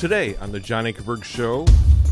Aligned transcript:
Today 0.00 0.34
on 0.36 0.50
The 0.50 0.60
John 0.60 0.86
Ankerberg 0.86 1.22
Show, 1.22 1.66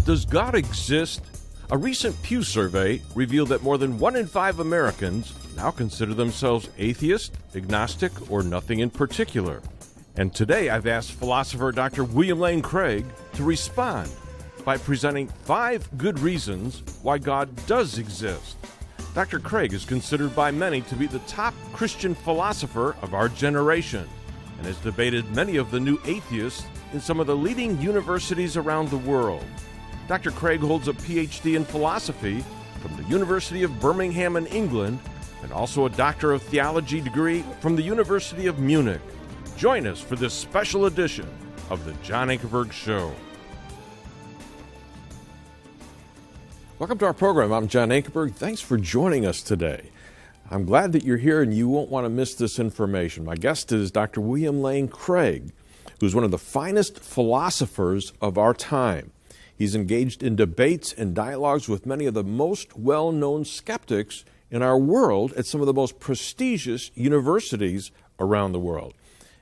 does 0.04 0.26
God 0.26 0.54
exist? 0.54 1.22
A 1.70 1.78
recent 1.78 2.22
Pew 2.22 2.42
survey 2.42 3.00
revealed 3.14 3.48
that 3.48 3.62
more 3.62 3.78
than 3.78 3.98
one 3.98 4.14
in 4.14 4.26
five 4.26 4.60
Americans 4.60 5.32
now 5.56 5.70
consider 5.70 6.12
themselves 6.12 6.68
atheist, 6.76 7.38
agnostic, 7.54 8.30
or 8.30 8.42
nothing 8.42 8.80
in 8.80 8.90
particular. 8.90 9.62
And 10.16 10.34
today 10.34 10.68
I've 10.68 10.86
asked 10.86 11.12
philosopher 11.12 11.72
Dr. 11.72 12.04
William 12.04 12.38
Lane 12.38 12.60
Craig 12.60 13.06
to 13.32 13.42
respond 13.42 14.10
by 14.66 14.76
presenting 14.76 15.28
five 15.28 15.88
good 15.96 16.20
reasons 16.20 16.82
why 17.00 17.16
God 17.16 17.48
does 17.66 17.96
exist. 17.96 18.58
Dr. 19.14 19.38
Craig 19.38 19.72
is 19.72 19.86
considered 19.86 20.36
by 20.36 20.50
many 20.50 20.82
to 20.82 20.94
be 20.94 21.06
the 21.06 21.20
top 21.20 21.54
Christian 21.72 22.14
philosopher 22.14 22.96
of 23.00 23.14
our 23.14 23.30
generation 23.30 24.06
and 24.58 24.66
has 24.66 24.76
debated 24.80 25.34
many 25.34 25.56
of 25.56 25.70
the 25.70 25.80
new 25.80 25.98
atheists 26.04 26.66
in 26.92 27.00
some 27.00 27.20
of 27.20 27.26
the 27.26 27.36
leading 27.36 27.80
universities 27.80 28.56
around 28.56 28.88
the 28.88 28.98
world. 28.98 29.44
Dr. 30.06 30.30
Craig 30.30 30.60
holds 30.60 30.88
a 30.88 30.92
PhD 30.92 31.56
in 31.56 31.64
philosophy 31.64 32.44
from 32.80 32.96
the 32.96 33.02
University 33.04 33.62
of 33.62 33.80
Birmingham 33.80 34.36
in 34.36 34.46
England 34.46 34.98
and 35.42 35.52
also 35.52 35.86
a 35.86 35.90
Doctor 35.90 36.32
of 36.32 36.42
Theology 36.42 37.00
degree 37.00 37.44
from 37.60 37.76
the 37.76 37.82
University 37.82 38.46
of 38.46 38.58
Munich. 38.58 39.00
Join 39.56 39.86
us 39.86 40.00
for 40.00 40.16
this 40.16 40.32
special 40.32 40.86
edition 40.86 41.28
of 41.70 41.84
The 41.84 41.92
John 42.02 42.28
Ankerberg 42.28 42.72
Show. 42.72 43.12
Welcome 46.78 46.98
to 46.98 47.06
our 47.06 47.14
program. 47.14 47.52
I'm 47.52 47.66
John 47.66 47.88
Ankerberg. 47.88 48.34
Thanks 48.34 48.60
for 48.60 48.76
joining 48.76 49.26
us 49.26 49.42
today. 49.42 49.90
I'm 50.50 50.64
glad 50.64 50.92
that 50.92 51.04
you're 51.04 51.18
here 51.18 51.42
and 51.42 51.52
you 51.52 51.68
won't 51.68 51.90
want 51.90 52.06
to 52.06 52.08
miss 52.08 52.34
this 52.34 52.58
information. 52.58 53.24
My 53.24 53.34
guest 53.34 53.72
is 53.72 53.90
Dr. 53.90 54.20
William 54.20 54.62
Lane 54.62 54.88
Craig, 54.88 55.52
who's 56.00 56.14
one 56.14 56.24
of 56.24 56.30
the 56.30 56.38
finest 56.38 57.00
philosophers 57.00 58.12
of 58.20 58.38
our 58.38 58.54
time. 58.54 59.12
He's 59.56 59.74
engaged 59.74 60.22
in 60.22 60.36
debates 60.36 60.92
and 60.92 61.14
dialogues 61.14 61.68
with 61.68 61.86
many 61.86 62.06
of 62.06 62.14
the 62.14 62.24
most 62.24 62.76
well 62.76 63.10
known 63.10 63.44
skeptics 63.44 64.24
in 64.50 64.62
our 64.62 64.78
world 64.78 65.32
at 65.34 65.46
some 65.46 65.60
of 65.60 65.66
the 65.66 65.74
most 65.74 65.98
prestigious 65.98 66.90
universities 66.94 67.90
around 68.20 68.52
the 68.52 68.60
world. 68.60 68.94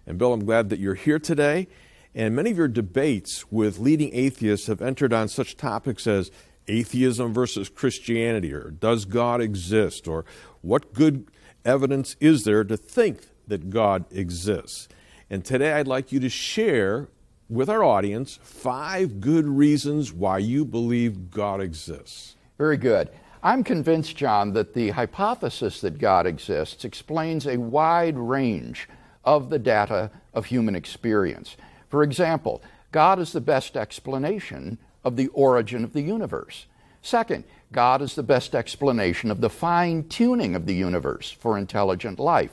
And 0.06 0.18
Bill, 0.18 0.32
I'm 0.32 0.44
glad 0.44 0.70
that 0.70 0.78
you're 0.78 0.94
here 0.94 1.18
today. 1.18 1.68
And 2.14 2.34
many 2.34 2.50
of 2.50 2.56
your 2.56 2.68
debates 2.68 3.52
with 3.52 3.78
leading 3.78 4.14
atheists 4.14 4.68
have 4.68 4.80
entered 4.80 5.12
on 5.12 5.28
such 5.28 5.56
topics 5.56 6.06
as 6.06 6.30
atheism 6.66 7.34
versus 7.34 7.68
Christianity, 7.68 8.54
or 8.54 8.70
does 8.70 9.04
God 9.04 9.42
exist, 9.42 10.08
or 10.08 10.24
what 10.62 10.94
good 10.94 11.30
evidence 11.64 12.16
is 12.18 12.44
there 12.44 12.64
to 12.64 12.76
think 12.76 13.26
that 13.46 13.68
God 13.68 14.06
exists? 14.10 14.88
And 15.28 15.44
today 15.44 15.72
I'd 15.72 15.88
like 15.88 16.12
you 16.12 16.20
to 16.20 16.28
share 16.28 17.08
with 17.48 17.68
our 17.68 17.82
audience 17.82 18.38
five 18.42 19.20
good 19.20 19.46
reasons 19.46 20.12
why 20.12 20.38
you 20.38 20.64
believe 20.64 21.30
God 21.30 21.60
exists. 21.60 22.36
Very 22.58 22.76
good. 22.76 23.10
I'm 23.42 23.62
convinced, 23.62 24.16
John, 24.16 24.52
that 24.54 24.74
the 24.74 24.90
hypothesis 24.90 25.80
that 25.80 25.98
God 25.98 26.26
exists 26.26 26.84
explains 26.84 27.46
a 27.46 27.58
wide 27.58 28.16
range 28.16 28.88
of 29.24 29.50
the 29.50 29.58
data 29.58 30.10
of 30.32 30.46
human 30.46 30.74
experience. 30.74 31.56
For 31.88 32.02
example, 32.02 32.62
God 32.92 33.18
is 33.18 33.32
the 33.32 33.40
best 33.40 33.76
explanation 33.76 34.78
of 35.04 35.16
the 35.16 35.28
origin 35.28 35.84
of 35.84 35.92
the 35.92 36.02
universe. 36.02 36.66
Second, 37.02 37.44
God 37.72 38.00
is 38.00 38.14
the 38.14 38.22
best 38.22 38.54
explanation 38.54 39.30
of 39.30 39.40
the 39.40 39.50
fine 39.50 40.08
tuning 40.08 40.54
of 40.54 40.66
the 40.66 40.74
universe 40.74 41.30
for 41.30 41.58
intelligent 41.58 42.18
life. 42.18 42.52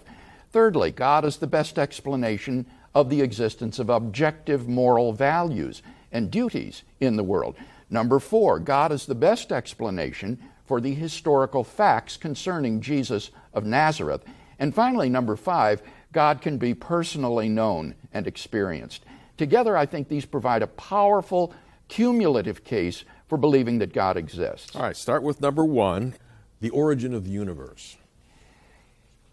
Thirdly, 0.54 0.92
God 0.92 1.26
is 1.26 1.38
the 1.38 1.48
best 1.48 1.80
explanation 1.80 2.68
of 2.94 3.10
the 3.10 3.22
existence 3.22 3.80
of 3.80 3.90
objective 3.90 4.68
moral 4.68 5.12
values 5.12 5.82
and 6.12 6.30
duties 6.30 6.84
in 7.00 7.16
the 7.16 7.24
world. 7.24 7.56
Number 7.90 8.20
four, 8.20 8.60
God 8.60 8.92
is 8.92 9.08
the 9.08 9.16
best 9.16 9.52
explanation 9.52 10.38
for 10.66 10.80
the 10.80 10.94
historical 10.94 11.64
facts 11.64 12.18
concerning 12.18 12.82
Jesus 12.82 13.32
of 13.52 13.66
Nazareth. 13.66 14.24
And 14.60 14.76
finally, 14.76 15.10
number 15.10 15.36
five, 15.36 15.82
God 16.12 16.40
can 16.40 16.60
be 16.60 16.76
personally 16.76 17.50
known 17.50 17.96
and 18.14 18.28
experienced. 18.28 19.04
Together, 19.38 19.76
I 19.76 19.88
think 19.88 20.08
these 20.08 20.26
provide 20.26 20.62
a 20.62 20.68
powerful 20.68 21.52
cumulative 21.88 22.64
case 22.64 23.06
for 23.28 23.40
believing 23.40 23.80
that 23.80 23.92
God 23.92 24.18
exists. 24.18 24.76
All 24.76 24.84
right, 24.84 24.96
start 24.96 25.24
with 25.24 25.42
number 25.42 25.66
one 25.66 26.14
the 26.62 26.70
origin 26.70 27.16
of 27.16 27.26
the 27.26 27.32
universe. 27.32 27.98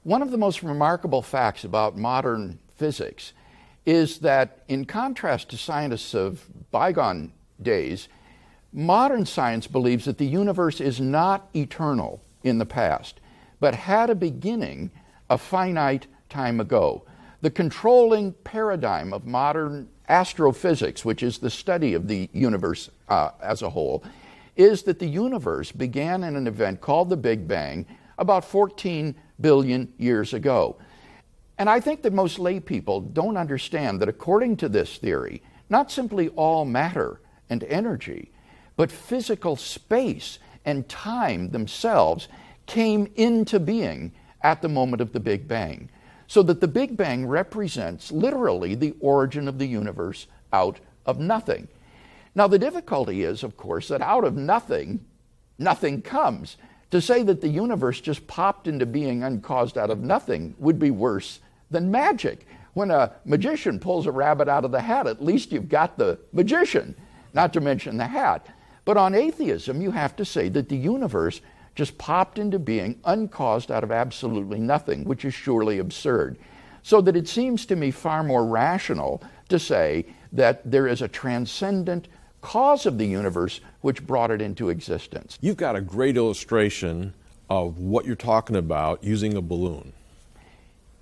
One 0.03 0.23
of 0.23 0.31
the 0.31 0.39
most 0.39 0.63
remarkable 0.63 1.21
facts 1.21 1.63
about 1.63 1.99
modern 1.99 2.59
physics 2.77 3.35
is 3.85 4.21
that, 4.21 4.63
in 4.67 4.87
contrast 4.87 5.51
to 5.51 5.59
scientists 5.59 6.15
of 6.15 6.47
bygone 6.71 7.33
days, 7.61 8.09
modern 8.73 9.27
science 9.27 9.67
believes 9.67 10.07
that 10.07 10.17
the 10.17 10.27
universe 10.27 10.81
is 10.81 11.01
not 11.01 11.51
eternal 11.55 12.23
in 12.43 12.57
the 12.57 12.65
past, 12.65 13.21
but 13.59 13.75
had 13.75 14.09
a 14.09 14.15
beginning 14.15 14.91
a 15.29 15.37
finite 15.37 16.07
time 16.31 16.61
ago. 16.61 17.05
The 17.43 17.51
controlling 17.51 18.33
paradigm 18.33 19.13
of 19.13 19.27
modern 19.27 19.89
astrophysics, 20.09 21.05
which 21.05 21.23
is 21.23 21.39
the 21.39 21.51
study 21.51 21.93
of 21.93 22.09
the 22.09 22.31
universe 22.33 22.89
uh, 23.11 23.33
as 23.43 23.61
a 23.61 23.69
whole, 23.69 24.03
is 24.57 24.83
that 24.85 24.99
the 24.99 25.07
universe 25.07 25.73
began 25.73 26.25
in 26.25 26.37
an 26.37 26.47
event 26.47 26.81
called 26.81 27.11
the 27.11 27.19
Big 27.19 27.47
Bang 27.47 27.85
about 28.17 28.45
14 28.45 29.15
billion 29.41 29.93
years 29.99 30.33
ago. 30.33 30.77
And 31.59 31.69
I 31.69 31.81
think 31.81 32.03
that 32.03 32.13
most 32.13 32.39
lay 32.39 32.61
people 32.61 33.01
don't 33.01 33.37
understand 33.37 34.01
that 34.01 34.09
according 34.09 34.57
to 34.59 34.69
this 34.69 34.97
theory, 34.97 35.43
not 35.69 35.91
simply 35.91 36.29
all 36.31 36.65
matter 36.65 37.21
and 37.49 37.63
energy, 37.65 38.33
but 38.77 38.91
physical 38.91 39.57
space 39.57 40.39
and 40.65 40.89
time 40.89 41.51
themselves 41.51 42.29
came 42.67 43.11
into 43.17 43.61
being 43.61 44.13
at 44.43 44.63
the 44.63 44.69
moment 44.69 45.03
of 45.03 45.13
the 45.13 45.21
Big 45.21 45.47
Bang 45.47 45.91
so 46.31 46.45
that 46.45 46.61
the 46.61 46.69
Big 46.69 46.97
Bang 46.97 47.27
represents 47.27 48.13
literally 48.13 48.77
the 48.77 48.95
origin 49.01 49.49
of 49.49 49.59
the 49.59 49.67
universe 49.67 50.29
out 50.53 50.79
of 51.05 51.19
nothing. 51.19 51.67
Now, 52.37 52.47
the 52.47 52.59
difficulty 52.59 53.25
is, 53.25 53.43
of 53.43 53.57
course, 53.57 53.89
that 53.89 54.01
out 54.01 54.23
of 54.23 54.37
nothing, 54.37 55.05
nothing 55.59 56.03
comes. 56.03 56.57
To 56.91 57.01
say 57.01 57.23
that 57.23 57.41
the 57.41 57.49
universe 57.49 58.01
just 58.01 58.27
popped 58.27 58.67
into 58.67 58.85
being 58.85 59.23
uncaused 59.23 59.79
out 59.79 59.91
of 59.91 60.01
nothing 60.01 60.55
would 60.59 60.79
be 60.79 60.91
worse 60.91 61.41
than 61.71 61.91
magic. 61.91 62.47
When 62.75 62.91
a 62.91 63.13
magician 63.25 63.79
pulls 63.79 64.07
a 64.07 64.13
rabbit 64.13 64.49
out 64.49 64.65
of 64.65 64.73
the 64.73 64.81
hat, 64.81 65.07
at 65.07 65.23
least 65.23 65.53
you've 65.53 65.69
got 65.69 65.99
the 65.99 66.19
magician, 66.33 66.97
not 67.33 67.53
to 67.53 67.61
mention 67.61 67.97
the 67.97 68.07
hat. 68.07 68.47
But 68.85 68.97
on 68.97 69.15
atheism, 69.15 69.81
you 69.81 69.93
have 69.93 70.17
to 70.17 70.25
say 70.25 70.49
that 70.49 70.69
the 70.69 70.77
universe 70.77 71.41
just 71.77 71.97
popped 71.97 72.39
into 72.39 72.59
being 72.59 72.99
uncaused 73.05 73.71
out 73.71 73.85
of 73.85 73.93
absolutely 73.93 74.59
nothing, 74.59 75.05
which 75.05 75.25
is 75.25 75.33
surely 75.33 75.79
absurd. 75.79 76.39
So 76.83 77.01
that 77.03 77.17
it 77.17 77.29
seems 77.29 77.67
to 77.67 77.77
me 77.77 77.91
far 77.91 78.25
more 78.25 78.45
rational 78.45 79.23
to 79.49 79.59
say 79.59 80.07
that 80.33 80.69
there 80.69 80.89
is 80.89 81.03
a 81.03 81.09
transcendent 81.09 82.09
cause 82.41 82.87
of 82.87 82.99
the 82.99 83.07
universe 83.07 83.61
which 83.81 84.07
brought 84.07 84.31
it 84.31 84.41
into 84.41 84.69
existence. 84.69 85.39
You've 85.41 85.57
got 85.57 85.77
a 85.77 85.81
great 85.81 86.17
illustration 86.17 87.15
of 87.49 87.79
what 87.79 88.07
you're 88.07 88.17
talking 88.17 88.57
about 88.57 89.03
using 89.03 89.37
a 89.37 89.41
balloon. 89.41 89.93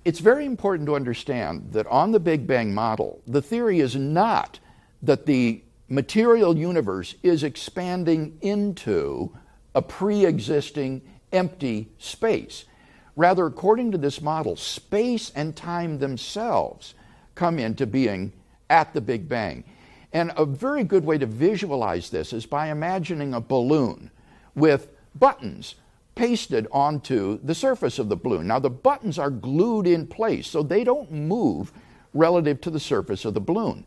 It's 0.05 0.19
very 0.19 0.45
important 0.45 0.87
to 0.87 0.95
understand 0.95 1.69
that 1.73 1.85
on 1.87 2.11
the 2.11 2.19
Big 2.19 2.47
Bang 2.47 2.73
model, 2.73 3.21
the 3.27 3.41
theory 3.41 3.79
is 3.79 3.95
not 3.95 4.59
that 5.03 5.25
the 5.25 5.61
material 5.87 6.57
universe 6.57 7.15
is 7.21 7.43
expanding 7.43 8.37
into 8.41 9.35
a 9.75 9.81
pre 9.81 10.25
existing 10.25 11.01
empty 11.31 11.89
space. 11.97 12.65
Rather, 13.15 13.45
according 13.45 13.91
to 13.91 13.97
this 13.97 14.21
model, 14.21 14.55
space 14.55 15.31
and 15.35 15.55
time 15.55 15.99
themselves 15.99 16.95
come 17.35 17.59
into 17.59 17.85
being 17.85 18.31
at 18.69 18.93
the 18.93 19.01
Big 19.01 19.27
Bang. 19.27 19.63
And 20.11 20.31
a 20.35 20.45
very 20.45 20.83
good 20.83 21.05
way 21.05 21.17
to 21.17 21.25
visualize 21.25 22.09
this 22.09 22.33
is 22.33 22.45
by 22.45 22.69
imagining 22.69 23.33
a 23.33 23.41
balloon 23.41 24.11
with 24.55 24.89
buttons 25.15 25.75
pasted 26.15 26.67
onto 26.71 27.39
the 27.43 27.55
surface 27.55 27.99
of 27.99 28.09
the 28.09 28.15
balloon. 28.15 28.47
Now, 28.47 28.59
the 28.59 28.69
buttons 28.69 29.17
are 29.17 29.29
glued 29.29 29.87
in 29.87 30.07
place, 30.07 30.47
so 30.47 30.63
they 30.63 30.83
don't 30.83 31.11
move 31.11 31.71
relative 32.13 32.59
to 32.61 32.69
the 32.69 32.79
surface 32.79 33.23
of 33.23 33.33
the 33.33 33.39
balloon. 33.39 33.85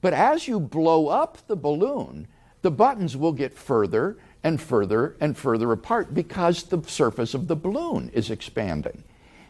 But 0.00 0.12
as 0.12 0.46
you 0.46 0.60
blow 0.60 1.08
up 1.08 1.38
the 1.46 1.56
balloon, 1.56 2.28
the 2.60 2.70
buttons 2.70 3.16
will 3.16 3.32
get 3.32 3.52
further 3.52 4.18
and 4.44 4.60
further 4.60 5.16
and 5.20 5.36
further 5.36 5.72
apart 5.72 6.14
because 6.14 6.64
the 6.64 6.82
surface 6.86 7.34
of 7.34 7.48
the 7.48 7.56
balloon 7.56 8.10
is 8.12 8.30
expanding. 8.30 9.04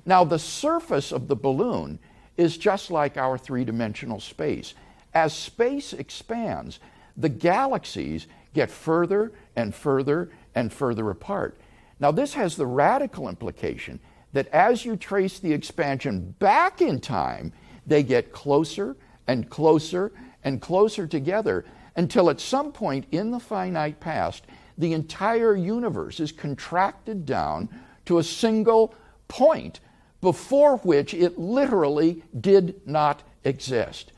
Now, 0.07 0.25
the 0.25 0.39
surface 0.39 1.13
of 1.13 1.29
the 1.29 1.37
balloon 1.37 1.99
is 2.37 2.57
just 2.57 2.91
like 2.91 3.17
our 3.17 3.37
three 3.37 3.65
dimensional 3.65 4.21
space. 4.21 4.75
As 5.15 5.35
space 5.35 5.93
expands, 5.93 6.81
the 7.17 7.29
galaxies 7.29 8.27
get 8.55 8.71
further 8.71 9.33
and 9.57 9.75
further 9.75 10.31
and 10.55 10.73
further 10.73 11.11
apart. 11.11 11.59
Now, 12.01 12.11
this 12.11 12.35
has 12.35 12.57
the 12.57 12.67
radical 12.67 13.29
implication 13.29 14.01
that 14.33 14.49
as 14.49 14.85
you 14.85 14.97
trace 14.97 15.39
the 15.39 15.53
expansion 15.53 16.35
back 16.39 16.81
in 16.81 17.01
time, 17.01 17.53
they 17.87 18.03
get 18.03 18.33
closer 18.33 18.97
and 19.27 19.49
closer 19.49 20.13
and 20.45 20.61
closer 20.61 21.07
together 21.07 21.65
until 21.97 22.31
at 22.31 22.41
some 22.41 22.73
point 22.73 23.07
in 23.11 23.31
the 23.31 23.41
finite 23.41 24.01
past, 24.01 24.45
the 24.79 24.95
entire 24.95 25.55
universe 25.55 26.21
is 26.21 26.33
contracted 26.33 27.27
down 27.27 27.69
to 28.07 28.19
a 28.19 28.23
single 28.23 28.95
point 29.29 29.81
before 30.21 30.79
which 30.79 31.13
it 31.13 31.39
literally 31.39 32.23
did 32.41 32.81
not 32.87 33.23
exist. 33.45 34.13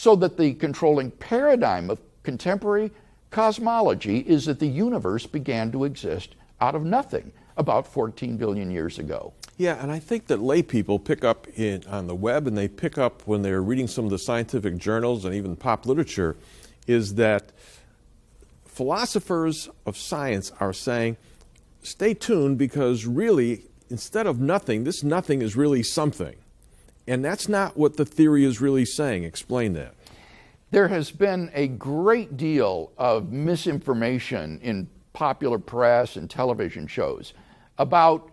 So 0.00 0.16
that 0.16 0.38
the 0.38 0.54
controlling 0.54 1.10
paradigm 1.10 1.90
of 1.90 2.00
contemporary 2.22 2.90
cosmology 3.30 4.20
is 4.20 4.46
that 4.46 4.58
the 4.58 4.66
universe 4.66 5.26
began 5.26 5.70
to 5.72 5.84
exist 5.84 6.36
out 6.58 6.74
of 6.74 6.86
nothing 6.86 7.32
about 7.58 7.86
14 7.86 8.38
billion 8.38 8.70
years 8.70 8.98
ago. 8.98 9.34
Yeah, 9.58 9.76
and 9.78 9.92
I 9.92 9.98
think 9.98 10.28
that 10.28 10.40
lay 10.40 10.62
people 10.62 10.98
pick 10.98 11.22
up 11.22 11.46
in, 11.54 11.84
on 11.86 12.06
the 12.06 12.14
web 12.14 12.46
and 12.46 12.56
they 12.56 12.66
pick 12.66 12.96
up 12.96 13.26
when 13.26 13.42
they're 13.42 13.60
reading 13.60 13.86
some 13.86 14.06
of 14.06 14.10
the 14.10 14.18
scientific 14.18 14.78
journals 14.78 15.26
and 15.26 15.34
even 15.34 15.54
pop 15.54 15.84
literature 15.84 16.34
is 16.86 17.16
that 17.16 17.52
philosophers 18.64 19.68
of 19.84 19.98
science 19.98 20.50
are 20.60 20.72
saying, 20.72 21.18
stay 21.82 22.14
tuned 22.14 22.56
because 22.56 23.04
really, 23.04 23.64
instead 23.90 24.26
of 24.26 24.40
nothing, 24.40 24.84
this 24.84 25.04
nothing 25.04 25.42
is 25.42 25.56
really 25.56 25.82
something. 25.82 26.36
And 27.10 27.24
that's 27.24 27.48
not 27.48 27.76
what 27.76 27.96
the 27.96 28.04
theory 28.04 28.44
is 28.44 28.60
really 28.60 28.84
saying. 28.84 29.24
Explain 29.24 29.72
that. 29.72 29.94
There 30.70 30.86
has 30.86 31.10
been 31.10 31.50
a 31.52 31.66
great 31.66 32.36
deal 32.36 32.92
of 32.96 33.32
misinformation 33.32 34.60
in 34.62 34.88
popular 35.12 35.58
press 35.58 36.14
and 36.14 36.30
television 36.30 36.86
shows 36.86 37.34
about 37.78 38.30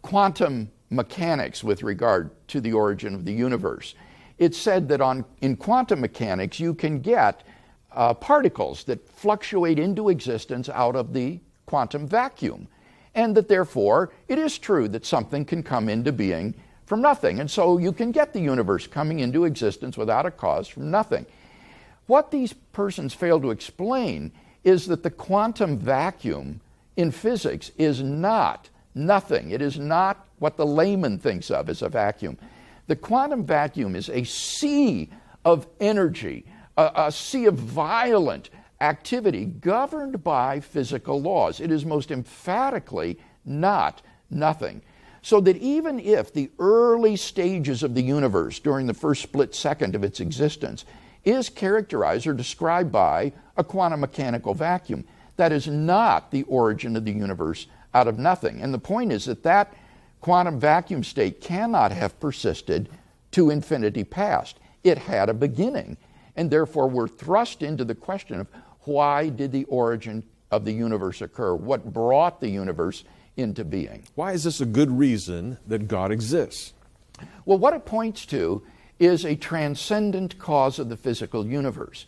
quantum 0.00 0.70
mechanics 0.88 1.62
with 1.62 1.82
regard 1.82 2.30
to 2.48 2.62
the 2.62 2.72
origin 2.72 3.14
of 3.14 3.26
the 3.26 3.32
universe. 3.34 3.94
It's 4.38 4.56
said 4.56 4.88
that 4.88 5.02
on, 5.02 5.26
in 5.42 5.54
quantum 5.54 6.00
mechanics, 6.00 6.58
you 6.58 6.72
can 6.72 6.98
get 7.00 7.42
uh, 7.92 8.14
particles 8.14 8.84
that 8.84 9.06
fluctuate 9.06 9.78
into 9.78 10.08
existence 10.08 10.70
out 10.70 10.96
of 10.96 11.12
the 11.12 11.40
quantum 11.66 12.06
vacuum, 12.06 12.68
and 13.14 13.36
that 13.36 13.48
therefore 13.48 14.14
it 14.28 14.38
is 14.38 14.56
true 14.56 14.88
that 14.88 15.04
something 15.04 15.44
can 15.44 15.62
come 15.62 15.90
into 15.90 16.10
being 16.10 16.54
from 16.92 17.00
nothing. 17.00 17.40
And 17.40 17.50
so 17.50 17.78
you 17.78 17.90
can 17.90 18.12
get 18.12 18.34
the 18.34 18.40
universe 18.40 18.86
coming 18.86 19.20
into 19.20 19.46
existence 19.46 19.96
without 19.96 20.26
a 20.26 20.30
cause 20.30 20.68
from 20.68 20.90
nothing. 20.90 21.24
What 22.04 22.30
these 22.30 22.52
persons 22.52 23.14
fail 23.14 23.40
to 23.40 23.50
explain 23.50 24.30
is 24.62 24.84
that 24.88 25.02
the 25.02 25.08
quantum 25.08 25.78
vacuum 25.78 26.60
in 26.98 27.10
physics 27.10 27.70
is 27.78 28.02
not 28.02 28.68
nothing. 28.94 29.52
It 29.52 29.62
is 29.62 29.78
not 29.78 30.26
what 30.38 30.58
the 30.58 30.66
layman 30.66 31.18
thinks 31.18 31.50
of 31.50 31.70
as 31.70 31.80
a 31.80 31.88
vacuum. 31.88 32.36
The 32.88 32.96
quantum 32.96 33.46
vacuum 33.46 33.96
is 33.96 34.10
a 34.10 34.24
sea 34.24 35.08
of 35.46 35.66
energy, 35.80 36.44
a, 36.76 36.92
a 36.94 37.10
sea 37.10 37.46
of 37.46 37.54
violent 37.54 38.50
activity 38.82 39.46
governed 39.46 40.22
by 40.22 40.60
physical 40.60 41.22
laws. 41.22 41.58
It 41.58 41.70
is 41.70 41.86
most 41.86 42.10
emphatically 42.10 43.18
not 43.46 44.02
nothing. 44.28 44.82
So 45.22 45.40
that 45.40 45.56
even 45.58 46.00
if 46.00 46.32
the 46.32 46.50
early 46.58 47.16
stages 47.16 47.82
of 47.82 47.94
the 47.94 48.02
universe 48.02 48.58
during 48.58 48.86
the 48.86 48.94
first 48.94 49.22
split 49.22 49.54
second 49.54 49.94
of 49.94 50.02
its 50.02 50.18
existence 50.20 50.84
is 51.24 51.48
characterized 51.48 52.26
or 52.26 52.34
described 52.34 52.90
by 52.90 53.32
a 53.56 53.62
quantum 53.62 54.00
mechanical 54.00 54.52
vacuum, 54.52 55.04
that 55.36 55.52
is 55.52 55.68
not 55.68 56.30
the 56.32 56.42
origin 56.44 56.96
of 56.96 57.04
the 57.04 57.12
universe 57.12 57.68
out 57.94 58.08
of 58.08 58.18
nothing. 58.18 58.60
And 58.60 58.74
the 58.74 58.78
point 58.78 59.12
is 59.12 59.24
that 59.26 59.44
that 59.44 59.72
quantum 60.20 60.58
vacuum 60.58 61.04
state 61.04 61.40
cannot 61.40 61.92
have 61.92 62.18
persisted 62.18 62.88
to 63.32 63.50
infinity 63.50 64.04
past. 64.04 64.58
It 64.82 64.98
had 64.98 65.28
a 65.28 65.34
beginning. 65.34 65.96
And 66.36 66.50
therefore, 66.50 66.88
we're 66.88 67.08
thrust 67.08 67.62
into 67.62 67.84
the 67.84 67.94
question 67.94 68.40
of 68.40 68.48
why 68.80 69.28
did 69.28 69.52
the 69.52 69.64
origin 69.64 70.24
of 70.50 70.64
the 70.64 70.72
universe 70.72 71.20
occur? 71.22 71.54
What 71.54 71.92
brought 71.92 72.40
the 72.40 72.48
universe 72.48 73.04
into 73.36 73.64
being? 73.64 74.04
Why 74.14 74.32
is 74.32 74.44
this 74.44 74.60
a 74.60 74.66
good 74.66 74.90
reason 74.90 75.58
that 75.66 75.88
God 75.88 76.12
exists? 76.12 76.72
Well, 77.44 77.58
what 77.58 77.74
it 77.74 77.84
points 77.84 78.26
to 78.26 78.62
is 78.98 79.24
a 79.24 79.36
transcendent 79.36 80.38
cause 80.38 80.78
of 80.78 80.88
the 80.88 80.96
physical 80.96 81.46
universe. 81.46 82.06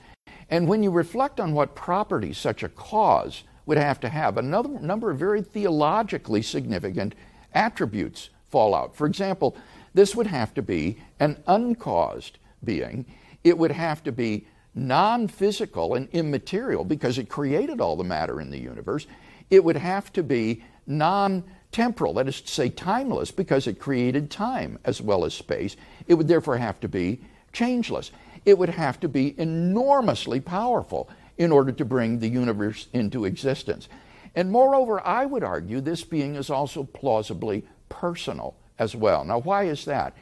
And 0.51 0.69
when 0.69 0.83
you 0.83 0.91
reflect 0.91 1.41
on 1.41 1.55
what 1.55 1.75
properties 1.75 2.39
such 2.39 2.63
a 2.63 2.69
cause 2.69 3.45
would 3.67 3.79
have 3.79 3.99
to 4.01 4.09
have, 4.09 4.37
another 4.37 4.69
number 4.69 5.11
of 5.11 5.19
very 5.19 5.43
theologically 5.43 6.43
significant 6.43 7.15
attributes 7.53 8.31
fall 8.51 8.75
out. 8.75 8.95
For 8.95 9.07
example, 9.07 9.57
this 9.95 10.15
would 10.15 10.27
have 10.27 10.55
to 10.55 10.63
be 10.63 10.99
an 11.19 11.43
uncaused 11.47 12.39
being, 12.63 13.07
it 13.43 13.57
would 13.59 13.73
have 13.73 14.03
to 14.05 14.13
be 14.13 14.47
non 14.75 15.29
physical 15.29 15.95
and 15.95 16.09
immaterial 16.11 16.85
because 16.85 17.19
it 17.19 17.29
created 17.29 17.81
all 17.81 17.97
the 17.97 18.05
matter 18.05 18.41
in 18.41 18.51
the 18.51 18.59
universe. 18.59 19.07
It 19.51 19.63
would 19.63 19.77
have 19.77 20.13
to 20.15 20.23
be 20.23 20.65
non 20.87 21.45
temporal, 21.73 22.15
that 22.15 22.29
is 22.29 22.41
to 22.41 22.49
say, 22.49 22.69
timeless, 22.69 23.31
because 23.31 23.67
it 23.67 23.81
created 23.81 24.31
time 24.31 24.79
as 24.85 25.03
well 25.03 25.25
as 25.25 25.35
space. 25.35 25.77
It 26.07 26.15
would 26.15 26.29
therefore 26.29 26.57
have 26.57 26.79
to 26.81 26.89
be 26.89 27.21
changeless. 27.53 28.13
It 28.45 28.59
would 28.59 28.69
have 28.69 29.01
to 29.01 29.09
be 29.09 29.39
enormously 29.39 30.41
powerful 30.41 31.09
in 31.37 31.51
order 31.51 31.73
to 31.73 31.85
bring 31.85 32.19
the 32.19 32.29
universe 32.29 32.87
into 32.93 33.25
existence. 33.25 33.89
And 34.37 34.51
moreover, 34.51 35.05
I 35.07 35.27
would 35.27 35.43
argue 35.43 35.81
this 35.81 36.05
being 36.05 36.35
is 36.37 36.51
also 36.51 36.85
plausibly 36.85 37.65
personal 37.89 38.55
as 38.79 38.95
well. 38.95 39.25
Now, 39.25 39.39
why 39.39 39.65
is 39.65 39.85
that? 39.85 40.17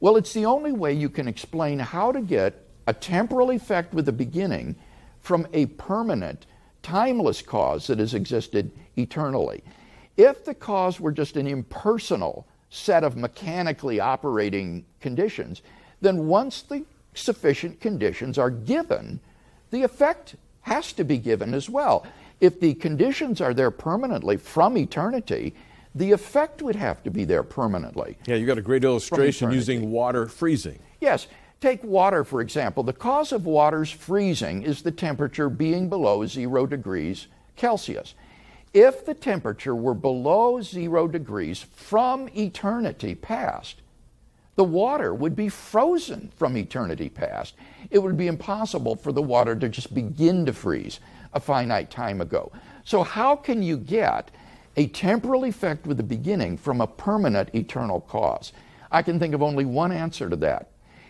Well, 0.00 0.16
it's 0.16 0.32
the 0.32 0.46
only 0.46 0.72
way 0.72 0.92
you 0.92 1.08
can 1.08 1.28
explain 1.28 1.78
how 1.78 2.12
to 2.12 2.20
get 2.20 2.64
a 2.86 2.92
temporal 2.92 3.50
effect 3.50 3.94
with 3.94 4.08
a 4.08 4.12
beginning 4.12 4.76
from 5.20 5.46
a 5.52 5.66
permanent, 5.66 6.46
timeless 6.82 7.42
cause 7.42 7.86
that 7.88 7.98
has 7.98 8.14
existed 8.14 8.70
eternally. 8.96 9.62
If 10.16 10.44
the 10.44 10.54
cause 10.54 10.98
were 11.00 11.12
just 11.12 11.36
an 11.36 11.46
impersonal 11.46 12.46
set 12.70 13.04
of 13.04 13.16
mechanically 13.16 14.00
operating 14.00 14.84
conditions, 15.00 15.62
then 16.00 16.26
once 16.26 16.62
the 16.62 16.84
sufficient 17.14 17.80
conditions 17.80 18.38
are 18.38 18.50
given, 18.50 19.20
the 19.70 19.82
effect 19.82 20.36
has 20.62 20.92
to 20.94 21.04
be 21.04 21.18
given 21.18 21.54
as 21.54 21.68
well. 21.70 22.06
If 22.40 22.60
the 22.60 22.74
conditions 22.74 23.40
are 23.40 23.54
there 23.54 23.70
permanently 23.70 24.36
from 24.36 24.76
eternity, 24.76 25.54
the 25.94 26.12
effect 26.12 26.60
would 26.60 26.76
have 26.76 27.02
to 27.04 27.10
be 27.10 27.24
there 27.24 27.42
permanently. 27.42 28.18
Yeah, 28.26 28.36
you 28.36 28.46
got 28.46 28.58
a 28.58 28.62
great 28.62 28.84
illustration 28.84 29.50
using 29.50 29.90
water 29.90 30.26
freezing. 30.26 30.78
Yes. 31.00 31.26
Take 31.58 31.82
water, 31.82 32.22
for 32.22 32.42
example. 32.42 32.82
The 32.82 32.92
cause 32.92 33.32
of 33.32 33.46
water's 33.46 33.90
freezing 33.90 34.62
is 34.62 34.82
the 34.82 34.90
temperature 34.90 35.48
being 35.48 35.88
below 35.88 36.26
zero 36.26 36.66
degrees 36.66 37.28
Celsius. 37.56 38.14
If 38.76 39.06
the 39.06 39.14
temperature 39.14 39.74
were 39.74 39.94
below 39.94 40.60
zero 40.60 41.08
degrees 41.08 41.62
from 41.62 42.28
eternity 42.36 43.14
past, 43.14 43.80
the 44.56 44.64
water 44.64 45.14
would 45.14 45.34
be 45.34 45.48
frozen 45.48 46.30
from 46.36 46.58
eternity 46.58 47.08
past. 47.08 47.54
It 47.90 48.00
would 48.00 48.18
be 48.18 48.26
impossible 48.26 48.94
for 48.94 49.12
the 49.12 49.22
water 49.22 49.56
to 49.56 49.70
just 49.70 49.94
begin 49.94 50.44
to 50.44 50.52
freeze 50.52 51.00
a 51.32 51.40
finite 51.40 51.90
time 51.90 52.20
ago. 52.20 52.52
So, 52.84 53.02
how 53.02 53.34
can 53.34 53.62
you 53.62 53.78
get 53.78 54.30
a 54.76 54.88
temporal 54.88 55.46
effect 55.46 55.86
with 55.86 55.98
a 56.00 56.02
beginning 56.02 56.58
from 56.58 56.82
a 56.82 56.86
permanent 56.86 57.54
eternal 57.54 58.02
cause? 58.02 58.52
I 58.92 59.00
can 59.00 59.18
think 59.18 59.32
of 59.32 59.42
only 59.42 59.64
one 59.64 59.90
answer 59.90 60.28
to 60.28 60.36
that, 60.36 60.68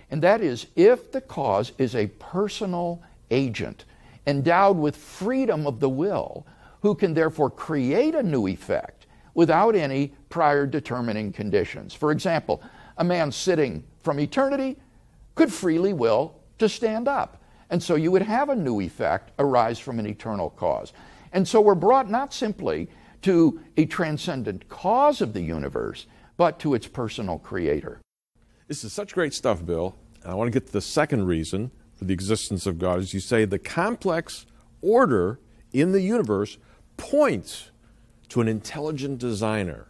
and 0.08 0.23
that 0.23 0.40
is 0.40 0.68
if 0.76 1.11
the 1.11 1.20
cause 1.20 1.73
is 1.78 1.96
a 1.96 2.06
personal 2.06 3.02
agent 3.32 3.87
endowed 4.25 4.76
with 4.76 4.94
freedom 4.94 5.66
of 5.66 5.80
the 5.80 5.88
will 5.88 6.46
who 6.87 6.95
can 6.95 7.14
therefore 7.14 7.50
create 7.50 8.14
a 8.14 8.23
new 8.23 8.47
effect 8.47 9.07
without 9.35 9.75
any 9.75 10.14
prior 10.28 10.66
determining 10.66 11.33
conditions. 11.33 11.93
For 11.93 12.12
example, 12.12 12.62
a 12.97 13.02
man 13.02 13.33
sitting 13.33 13.83
from 14.05 14.21
eternity 14.21 14.76
could 15.35 15.52
freely 15.52 15.93
will 15.93 16.37
to 16.59 16.69
stand 16.69 17.09
up. 17.09 17.43
And 17.71 17.83
so 17.83 17.97
you 17.97 18.12
would 18.12 18.23
have 18.23 18.50
a 18.50 18.55
new 18.55 18.81
effect 18.81 19.33
arise 19.40 19.81
from 19.81 19.99
an 19.99 20.07
eternal 20.07 20.50
cause. 20.50 20.93
And 21.33 21.47
so 21.49 21.61
we're 21.61 21.75
brought 21.75 22.09
not 22.09 22.33
simply 22.33 22.88
to 23.23 23.61
a 23.76 23.87
transcendent 23.87 24.69
cause 24.69 25.21
of 25.21 25.33
the 25.33 25.43
universe, 25.43 26.07
but 26.37 26.61
to 26.61 26.75
its 26.75 26.87
personal 26.87 27.40
creator. 27.40 28.00
This 28.69 28.85
is 28.85 28.93
such 28.93 29.12
great 29.12 29.35
stuff, 29.35 29.66
Bill. 29.66 29.97
And 30.23 30.31
I 30.31 30.37
want 30.37 30.52
to 30.52 30.57
get 30.61 30.69
to 30.69 30.73
the 30.73 30.81
second 30.81 31.26
reason 31.26 31.73
for 31.97 32.05
the 32.05 32.14
existence 32.14 32.64
of 32.64 32.78
God. 32.78 33.00
As 33.00 33.12
you 33.12 33.19
say, 33.19 33.45
the 33.45 33.59
complex 33.59 34.47
order 34.81 35.40
in 35.73 35.90
the 35.90 36.00
universe 36.00 36.59
points 36.96 37.70
to 38.28 38.40
an 38.40 38.48
intelligent 38.48 39.18
designer. 39.18 39.86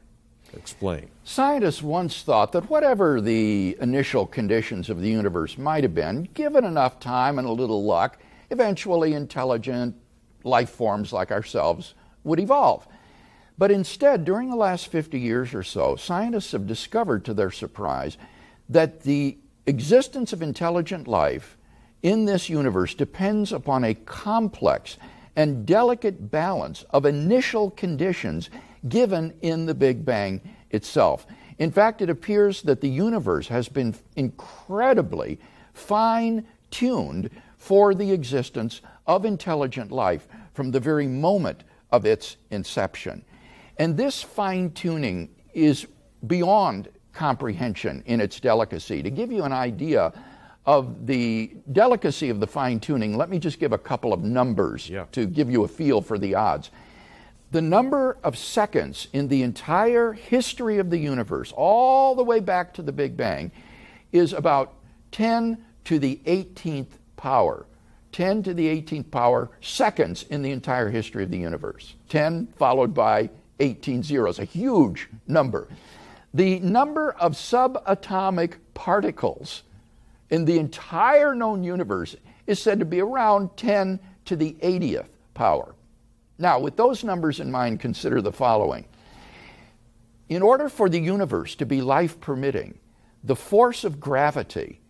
Explain. 0.54 1.08
Scientists 1.24 1.82
once 1.82 2.22
thought 2.22 2.52
that 2.52 2.70
whatever 2.70 3.20
the 3.20 3.76
initial 3.80 4.26
conditions 4.26 4.88
of 4.88 5.00
the 5.00 5.08
universe 5.08 5.58
might 5.58 5.82
have 5.82 5.94
been, 5.94 6.28
given 6.34 6.64
enough 6.64 6.98
time 7.00 7.38
and 7.38 7.46
a 7.46 7.52
little 7.52 7.84
luck, 7.84 8.18
eventually 8.50 9.12
intelligent 9.12 9.94
life 10.44 10.70
forms 10.70 11.12
like 11.12 11.30
ourselves 11.30 11.94
would 12.24 12.40
evolve. 12.40 12.86
But 13.58 13.70
instead, 13.70 14.24
during 14.24 14.50
the 14.50 14.56
last 14.56 14.88
50 14.88 15.18
years 15.18 15.54
or 15.54 15.62
so, 15.62 15.96
scientists 15.96 16.52
have 16.52 16.66
discovered 16.66 17.24
to 17.24 17.34
their 17.34 17.50
surprise 17.50 18.16
that 18.68 19.02
the 19.02 19.38
existence 19.66 20.32
of 20.32 20.42
intelligent 20.42 21.08
life 21.08 21.56
in 22.02 22.24
this 22.24 22.48
universe 22.48 22.94
depends 22.94 23.52
upon 23.52 23.82
a 23.84 23.94
complex 23.94 24.98
and 25.36 25.66
delicate 25.66 26.30
balance 26.30 26.84
of 26.90 27.04
initial 27.04 27.70
conditions 27.70 28.50
given 28.88 29.34
in 29.42 29.66
the 29.66 29.74
Big 29.74 30.04
Bang 30.04 30.40
itself. 30.70 31.26
In 31.58 31.70
fact, 31.70 32.02
it 32.02 32.10
appears 32.10 32.62
that 32.62 32.80
the 32.80 32.88
universe 32.88 33.48
has 33.48 33.68
been 33.68 33.94
incredibly 34.16 35.38
fine 35.72 36.46
tuned 36.70 37.30
for 37.58 37.94
the 37.94 38.10
existence 38.12 38.80
of 39.06 39.24
intelligent 39.24 39.92
life 39.92 40.26
from 40.54 40.70
the 40.70 40.80
very 40.80 41.06
moment 41.06 41.64
of 41.92 42.06
its 42.06 42.36
inception. 42.50 43.24
And 43.78 43.96
this 43.96 44.22
fine 44.22 44.70
tuning 44.72 45.28
is 45.52 45.86
beyond 46.26 46.88
comprehension 47.12 48.02
in 48.06 48.20
its 48.20 48.40
delicacy. 48.40 49.02
To 49.02 49.10
give 49.10 49.32
you 49.32 49.44
an 49.44 49.52
idea 49.52 50.12
of 50.66 51.06
the 51.06 51.56
delicacy 51.70 52.28
of 52.28 52.40
the 52.40 52.46
fine 52.46 52.80
tuning, 52.80 53.16
let 53.16 53.30
me 53.30 53.38
just 53.38 53.60
give 53.60 53.72
a 53.72 53.78
couple 53.78 54.12
of 54.12 54.22
numbers 54.22 54.90
yeah. 54.90 55.06
to 55.12 55.26
give 55.26 55.48
you 55.48 55.64
a 55.64 55.68
feel 55.68 56.00
for 56.00 56.18
the 56.18 56.34
odds. 56.34 56.70
The 57.52 57.62
number 57.62 58.18
of 58.24 58.36
seconds 58.36 59.06
in 59.12 59.28
the 59.28 59.42
entire 59.42 60.12
history 60.12 60.78
of 60.78 60.90
the 60.90 60.98
universe, 60.98 61.52
all 61.56 62.16
the 62.16 62.24
way 62.24 62.40
back 62.40 62.74
to 62.74 62.82
the 62.82 62.90
Big 62.90 63.16
Bang, 63.16 63.52
is 64.10 64.32
about 64.32 64.74
10 65.12 65.64
to 65.84 65.98
the 66.00 66.20
18th 66.26 66.98
power. 67.16 67.66
10 68.10 68.42
to 68.42 68.54
the 68.54 68.66
18th 68.82 69.10
power 69.10 69.50
seconds 69.60 70.24
in 70.24 70.42
the 70.42 70.50
entire 70.50 70.90
history 70.90 71.22
of 71.22 71.30
the 71.30 71.38
universe. 71.38 71.94
10 72.08 72.48
followed 72.56 72.92
by 72.92 73.30
18 73.60 74.02
zeros, 74.02 74.38
a 74.38 74.44
huge 74.44 75.08
number. 75.28 75.68
The 76.34 76.58
number 76.60 77.12
of 77.12 77.32
subatomic 77.32 78.54
particles 78.74 79.62
in 80.30 80.44
the 80.44 80.58
entire 80.58 81.34
known 81.34 81.62
universe 81.62 82.16
is 82.46 82.60
said 82.60 82.78
to 82.78 82.84
be 82.84 83.00
around 83.00 83.56
10 83.56 83.98
to 84.26 84.36
the 84.36 84.56
80th 84.62 85.08
power. 85.34 85.74
Now, 86.38 86.58
with 86.58 86.76
those 86.76 87.04
numbers 87.04 87.40
in 87.40 87.50
mind, 87.50 87.80
consider 87.80 88.20
the 88.20 88.32
following. 88.32 88.86
In 90.28 90.42
order 90.42 90.68
for 90.68 90.88
the 90.88 90.98
universe 90.98 91.54
to 91.56 91.66
be 91.66 91.80
life 91.80 92.20
permitting, 92.20 92.78
the 93.24 93.36
force 93.36 93.84
of 93.84 94.00
gravity 94.00 94.80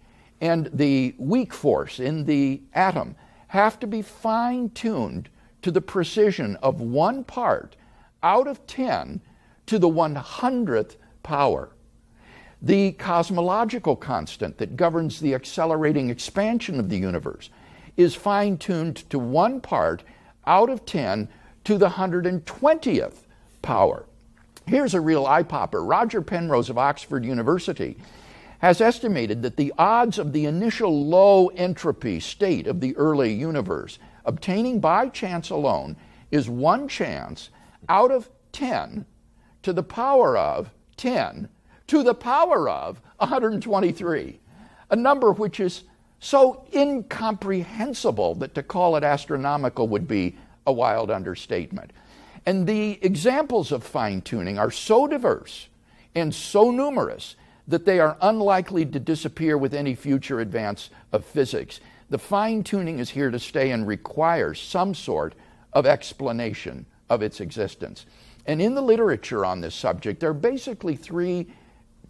and 0.41 0.71
the 0.73 1.15
weak 1.19 1.53
force 1.53 2.01
in 2.01 2.25
the 2.25 2.63
atom 2.75 3.17
have 3.49 3.79
to 3.81 3.87
be 3.87 4.03
fine 4.03 4.71
tuned 4.71 5.29
to 5.63 5.71
the 5.71 5.81
precision 5.81 6.57
of 6.57 6.81
one 6.81 7.25
part 7.25 7.77
out 8.23 8.47
of 8.47 8.67
10 8.67 9.21
to 9.67 9.79
the 9.79 9.89
100th 9.89 10.97
power. 11.23 11.71
The 12.63 12.93
cosmological 12.93 13.97
constant 13.97 14.59
that 14.59 14.77
governs 14.77 15.21
the 15.21 15.35
accelerating 15.35 16.11
expansion 16.11 16.81
of 16.81 16.89
the 16.89 16.97
universe 16.97 17.51
is 17.97 18.15
fine 18.15 18.57
tuned 18.59 19.09
to 19.11 19.19
one 19.19 19.61
part 19.61 20.03
out 20.47 20.71
of 20.71 20.87
10 20.87 21.29
to 21.65 21.79
the 21.79 21.91
120th 21.91 23.25
power. 23.63 24.07
Here's 24.67 24.95
a 24.95 25.01
real 25.01 25.27
eye 25.27 25.43
popper. 25.43 25.85
Roger 25.85 26.23
Penrose 26.23 26.71
of 26.71 26.79
Oxford 26.79 27.25
University 27.25 27.97
has 28.59 28.81
estimated 28.81 29.43
that 29.43 29.57
the 29.57 29.73
odds 29.79 30.19
of 30.19 30.33
the 30.33 30.47
initial 30.47 31.07
low 31.07 31.49
entropy 31.49 32.21
state 32.21 32.67
of 32.67 32.81
the 32.81 32.97
early 32.97 33.33
universe 33.33 33.99
obtaining 34.25 34.81
by 34.81 35.09
chance 35.09 35.51
alone 35.51 35.97
is 36.31 36.49
one 36.49 36.89
chance 36.89 37.51
out 37.89 38.11
of 38.11 38.31
10 38.53 39.05
to 39.63 39.73
the 39.73 39.83
power 39.83 40.37
of 40.37 40.71
10 40.97 41.49
to 41.89 42.03
the 42.03 42.15
power 42.15 42.69
of 42.69 43.01
123, 43.19 44.41
a 44.91 44.97
number 44.97 45.33
which 45.33 45.61
is 45.61 45.85
so 46.19 46.67
incomprehensible 46.75 48.35
that 48.37 48.55
to 48.55 48.63
call 48.63 48.97
it 48.97 49.05
astronomical 49.05 49.89
would 49.89 50.09
be 50.09 50.37
a 50.67 50.73
wild 50.73 51.11
understatement. 51.11 51.93
And 52.45 52.67
the 52.67 52.99
examples 53.03 53.73
of 53.73 53.83
fine 53.83 54.23
tuning 54.23 54.59
are 54.59 54.71
so 54.71 55.07
diverse 55.07 55.69
and 56.15 56.35
so 56.35 56.71
numerous 56.71 57.37
that 57.69 57.85
they 57.85 57.99
are 57.99 58.17
unlikely 58.21 58.87
to 58.87 59.01
disappear 59.01 59.59
with 59.59 59.75
any 59.75 59.95
future 59.95 60.41
advance 60.41 60.91
of 61.13 61.25
physics. 61.25 61.81
The 62.11 62.19
fine 62.19 62.63
tuning 62.63 63.01
is 63.01 63.11
here 63.11 63.31
to 63.31 63.39
stay 63.41 63.73
and 63.73 63.87
requires 63.87 64.61
some 64.61 64.95
sort 64.95 65.35
of 65.73 65.87
explanation 65.87 66.87
of 67.11 67.23
its 67.23 67.41
existence. 67.41 68.07
And 68.47 68.63
in 68.63 68.75
the 68.75 68.83
literature 68.83 69.45
on 69.45 69.61
this 69.61 69.75
subject, 69.75 70.21
there 70.21 70.31
are 70.31 70.35
basically 70.35 70.95
three 70.95 71.49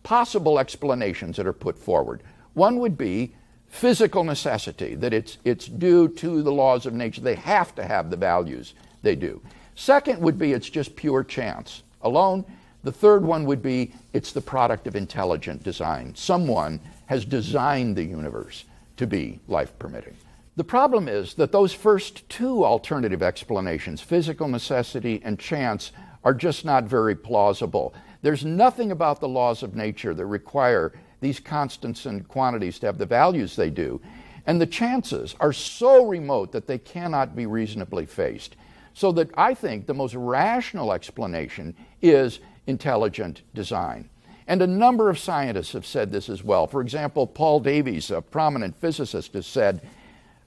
possible 0.02 0.58
explanations 0.58 1.36
that 1.36 1.46
are 1.46 1.52
put 1.52 1.78
forward. 1.78 2.22
One 2.54 2.78
would 2.78 2.96
be 2.96 3.34
physical 3.68 4.24
necessity, 4.24 4.94
that 4.94 5.12
it's, 5.12 5.38
it's 5.44 5.66
due 5.66 6.08
to 6.08 6.42
the 6.42 6.52
laws 6.52 6.86
of 6.86 6.94
nature. 6.94 7.20
They 7.20 7.34
have 7.34 7.74
to 7.74 7.84
have 7.84 8.10
the 8.10 8.16
values 8.16 8.74
they 9.02 9.14
do. 9.14 9.40
Second 9.74 10.20
would 10.20 10.38
be 10.38 10.52
it's 10.52 10.70
just 10.70 10.96
pure 10.96 11.22
chance 11.22 11.82
alone. 12.02 12.44
The 12.82 12.92
third 12.92 13.24
one 13.24 13.44
would 13.44 13.62
be 13.62 13.92
it's 14.12 14.32
the 14.32 14.40
product 14.40 14.86
of 14.86 14.96
intelligent 14.96 15.62
design. 15.62 16.14
Someone 16.14 16.80
has 17.06 17.24
designed 17.24 17.96
the 17.96 18.04
universe 18.04 18.64
to 18.96 19.06
be 19.06 19.40
life 19.48 19.78
permitting. 19.78 20.16
The 20.56 20.64
problem 20.64 21.06
is 21.08 21.34
that 21.34 21.52
those 21.52 21.74
first 21.74 22.26
two 22.30 22.64
alternative 22.64 23.22
explanations, 23.22 24.00
physical 24.00 24.48
necessity 24.48 25.20
and 25.22 25.38
chance, 25.38 25.92
are 26.24 26.32
just 26.32 26.64
not 26.64 26.84
very 26.84 27.14
plausible. 27.14 27.94
There's 28.22 28.44
nothing 28.44 28.90
about 28.92 29.20
the 29.20 29.28
laws 29.28 29.62
of 29.62 29.76
nature 29.76 30.14
that 30.14 30.26
require 30.26 30.92
these 31.20 31.40
constants 31.40 32.06
and 32.06 32.26
quantities 32.28 32.78
to 32.78 32.86
have 32.86 32.98
the 32.98 33.06
values 33.06 33.56
they 33.56 33.70
do. 33.70 34.00
And 34.46 34.60
the 34.60 34.66
chances 34.66 35.34
are 35.40 35.52
so 35.52 36.06
remote 36.06 36.52
that 36.52 36.66
they 36.66 36.78
cannot 36.78 37.34
be 37.34 37.46
reasonably 37.46 38.06
faced. 38.06 38.56
So 38.94 39.12
that 39.12 39.30
I 39.36 39.54
think 39.54 39.86
the 39.86 39.94
most 39.94 40.14
rational 40.14 40.92
explanation 40.92 41.74
is 42.00 42.40
intelligent 42.66 43.42
design. 43.54 44.08
And 44.48 44.62
a 44.62 44.66
number 44.66 45.10
of 45.10 45.18
scientists 45.18 45.72
have 45.72 45.84
said 45.84 46.12
this 46.12 46.28
as 46.28 46.44
well. 46.44 46.66
For 46.66 46.80
example, 46.80 47.26
Paul 47.26 47.60
Davies, 47.60 48.10
a 48.10 48.22
prominent 48.22 48.76
physicist, 48.76 49.32
has 49.34 49.46
said, 49.46 49.86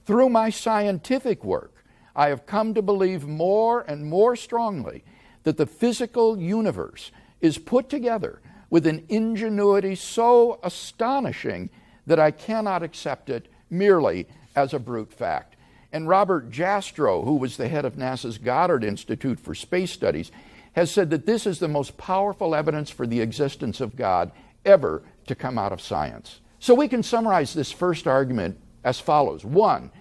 Through 0.05 0.29
my 0.29 0.49
scientific 0.49 1.43
work, 1.43 1.73
I 2.15 2.29
have 2.29 2.45
come 2.45 2.73
to 2.73 2.81
believe 2.81 3.27
more 3.27 3.81
and 3.81 4.05
more 4.05 4.35
strongly 4.35 5.03
that 5.43 5.57
the 5.57 5.65
physical 5.65 6.39
universe 6.39 7.11
is 7.41 7.57
put 7.57 7.89
together 7.89 8.39
with 8.69 8.85
an 8.85 9.05
ingenuity 9.09 9.95
so 9.95 10.59
astonishing 10.63 11.69
that 12.05 12.19
I 12.19 12.31
cannot 12.31 12.83
accept 12.83 13.29
it 13.29 13.47
merely 13.69 14.27
as 14.55 14.73
a 14.73 14.79
brute 14.79 15.13
fact. 15.13 15.55
And 15.91 16.07
Robert 16.07 16.51
Jastrow, 16.51 17.23
who 17.23 17.35
was 17.35 17.57
the 17.57 17.67
head 17.67 17.85
of 17.85 17.95
NASA's 17.95 18.37
Goddard 18.37 18.83
Institute 18.83 19.39
for 19.39 19.55
Space 19.55 19.91
Studies, 19.91 20.31
has 20.73 20.91
said 20.91 21.09
that 21.09 21.25
this 21.25 21.47
is 21.47 21.59
the 21.59 21.67
most 21.67 21.97
powerful 21.97 22.53
evidence 22.53 22.89
for 22.89 23.07
the 23.07 23.21
existence 23.21 23.81
of 23.81 23.95
God 23.95 24.31
ever 24.65 25.03
to 25.27 25.35
come 25.35 25.57
out 25.57 25.71
of 25.71 25.81
science. 25.81 26.41
So 26.59 26.75
we 26.75 26.87
can 26.87 27.03
summarize 27.03 27.53
this 27.53 27.71
first 27.71 28.05
argument 28.05 28.59
as 28.83 28.99
follows 28.99 29.43
One, 29.43 29.91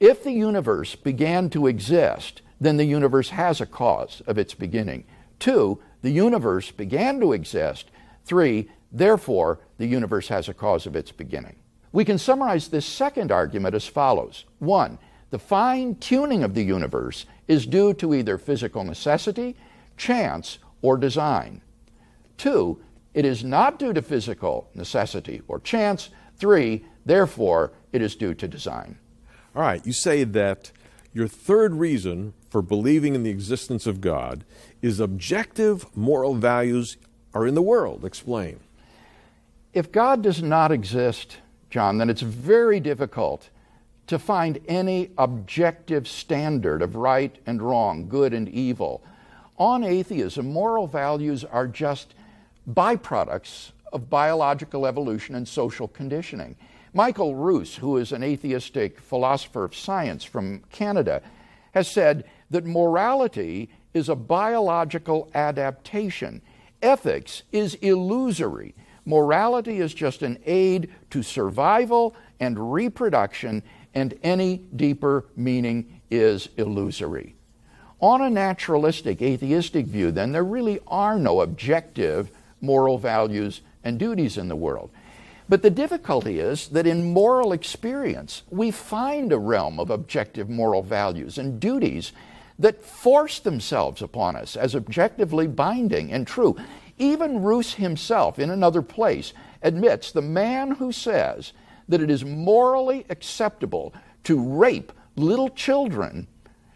if 0.00 0.24
the 0.24 0.32
universe 0.32 0.94
began 0.94 1.48
to 1.50 1.66
exist, 1.66 2.42
then 2.60 2.76
the 2.76 2.84
universe 2.84 3.30
has 3.30 3.60
a 3.60 3.66
cause 3.66 4.22
of 4.26 4.38
its 4.38 4.54
beginning. 4.54 5.04
Two, 5.38 5.80
the 6.04 6.10
universe 6.10 6.70
began 6.70 7.18
to 7.18 7.32
exist. 7.32 7.90
Three, 8.26 8.68
therefore, 8.92 9.60
the 9.78 9.86
universe 9.86 10.28
has 10.28 10.50
a 10.50 10.54
cause 10.54 10.84
of 10.84 10.94
its 10.94 11.10
beginning. 11.10 11.56
We 11.92 12.04
can 12.04 12.18
summarize 12.18 12.68
this 12.68 12.84
second 12.84 13.32
argument 13.32 13.74
as 13.74 13.86
follows 13.86 14.44
One, 14.58 14.98
the 15.30 15.38
fine 15.38 15.94
tuning 15.94 16.44
of 16.44 16.52
the 16.52 16.62
universe 16.62 17.24
is 17.48 17.64
due 17.64 17.94
to 17.94 18.12
either 18.12 18.36
physical 18.36 18.84
necessity, 18.84 19.56
chance, 19.96 20.58
or 20.82 20.98
design. 20.98 21.62
Two, 22.36 22.82
it 23.14 23.24
is 23.24 23.42
not 23.42 23.78
due 23.78 23.94
to 23.94 24.02
physical 24.02 24.68
necessity 24.74 25.40
or 25.48 25.58
chance. 25.58 26.10
Three, 26.36 26.84
therefore, 27.06 27.72
it 27.92 28.02
is 28.02 28.14
due 28.14 28.34
to 28.34 28.46
design. 28.46 28.98
All 29.56 29.62
right, 29.62 29.84
you 29.86 29.94
say 29.94 30.24
that 30.24 30.70
your 31.14 31.28
third 31.28 31.76
reason 31.76 32.34
for 32.54 32.62
believing 32.62 33.16
in 33.16 33.24
the 33.24 33.30
existence 33.30 33.84
of 33.84 34.00
God 34.00 34.44
is 34.80 35.00
objective 35.00 35.84
moral 35.96 36.36
values 36.36 36.96
are 37.34 37.48
in 37.48 37.56
the 37.56 37.60
world. 37.60 38.04
Explain. 38.04 38.60
If 39.72 39.90
God 39.90 40.22
does 40.22 40.40
not 40.40 40.70
exist, 40.70 41.38
John, 41.68 41.98
then 41.98 42.08
it's 42.08 42.20
very 42.22 42.78
difficult 42.78 43.50
to 44.06 44.20
find 44.20 44.60
any 44.68 45.10
objective 45.18 46.06
standard 46.06 46.80
of 46.80 46.94
right 46.94 47.36
and 47.44 47.60
wrong, 47.60 48.08
good 48.08 48.32
and 48.32 48.48
evil. 48.48 49.02
On 49.58 49.82
atheism, 49.82 50.52
moral 50.52 50.86
values 50.86 51.42
are 51.42 51.66
just 51.66 52.14
byproducts 52.70 53.72
of 53.92 54.08
biological 54.08 54.86
evolution 54.86 55.34
and 55.34 55.48
social 55.48 55.88
conditioning. 55.88 56.54
Michael 56.92 57.34
Ruse, 57.34 57.74
who 57.74 57.96
is 57.96 58.12
an 58.12 58.22
atheistic 58.22 59.00
philosopher 59.00 59.64
of 59.64 59.74
science 59.74 60.22
from 60.22 60.60
Canada, 60.70 61.20
has 61.72 61.90
said 61.90 62.22
that 62.54 62.64
morality 62.64 63.68
is 63.94 64.08
a 64.08 64.14
biological 64.14 65.28
adaptation. 65.34 66.40
Ethics 66.80 67.42
is 67.50 67.74
illusory. 67.74 68.76
Morality 69.04 69.78
is 69.80 69.92
just 69.92 70.22
an 70.22 70.38
aid 70.46 70.88
to 71.10 71.20
survival 71.20 72.14
and 72.38 72.72
reproduction, 72.72 73.60
and 73.92 74.16
any 74.22 74.58
deeper 74.76 75.24
meaning 75.34 76.00
is 76.12 76.48
illusory. 76.56 77.34
On 77.98 78.22
a 78.22 78.30
naturalistic, 78.30 79.20
atheistic 79.20 79.86
view, 79.86 80.12
then, 80.12 80.30
there 80.30 80.44
really 80.44 80.78
are 80.86 81.18
no 81.18 81.40
objective 81.40 82.30
moral 82.60 82.98
values 82.98 83.62
and 83.82 83.98
duties 83.98 84.38
in 84.38 84.46
the 84.46 84.54
world. 84.54 84.90
But 85.48 85.62
the 85.62 85.70
difficulty 85.70 86.38
is 86.38 86.68
that 86.68 86.86
in 86.86 87.12
moral 87.12 87.52
experience, 87.52 88.44
we 88.48 88.70
find 88.70 89.32
a 89.32 89.38
realm 89.38 89.80
of 89.80 89.90
objective 89.90 90.48
moral 90.48 90.84
values 90.84 91.36
and 91.36 91.58
duties 91.58 92.12
that 92.58 92.82
force 92.82 93.40
themselves 93.40 94.02
upon 94.02 94.36
us 94.36 94.56
as 94.56 94.76
objectively 94.76 95.46
binding 95.46 96.12
and 96.12 96.26
true. 96.26 96.56
Even 96.98 97.42
Ruse 97.42 97.74
himself, 97.74 98.38
in 98.38 98.50
another 98.50 98.82
place, 98.82 99.32
admits 99.62 100.12
the 100.12 100.22
man 100.22 100.72
who 100.72 100.92
says 100.92 101.52
that 101.88 102.00
it 102.00 102.10
is 102.10 102.24
morally 102.24 103.04
acceptable 103.10 103.92
to 104.24 104.40
rape 104.40 104.92
little 105.16 105.48
children 105.50 106.26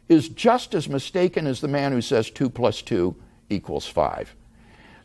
is 0.08 0.28
just 0.28 0.74
as 0.74 0.88
mistaken 0.88 1.46
as 1.46 1.60
the 1.60 1.68
man 1.68 1.92
who 1.92 2.00
says 2.00 2.30
2 2.30 2.48
plus 2.50 2.82
2 2.82 3.14
equals 3.50 3.86
5. 3.86 4.34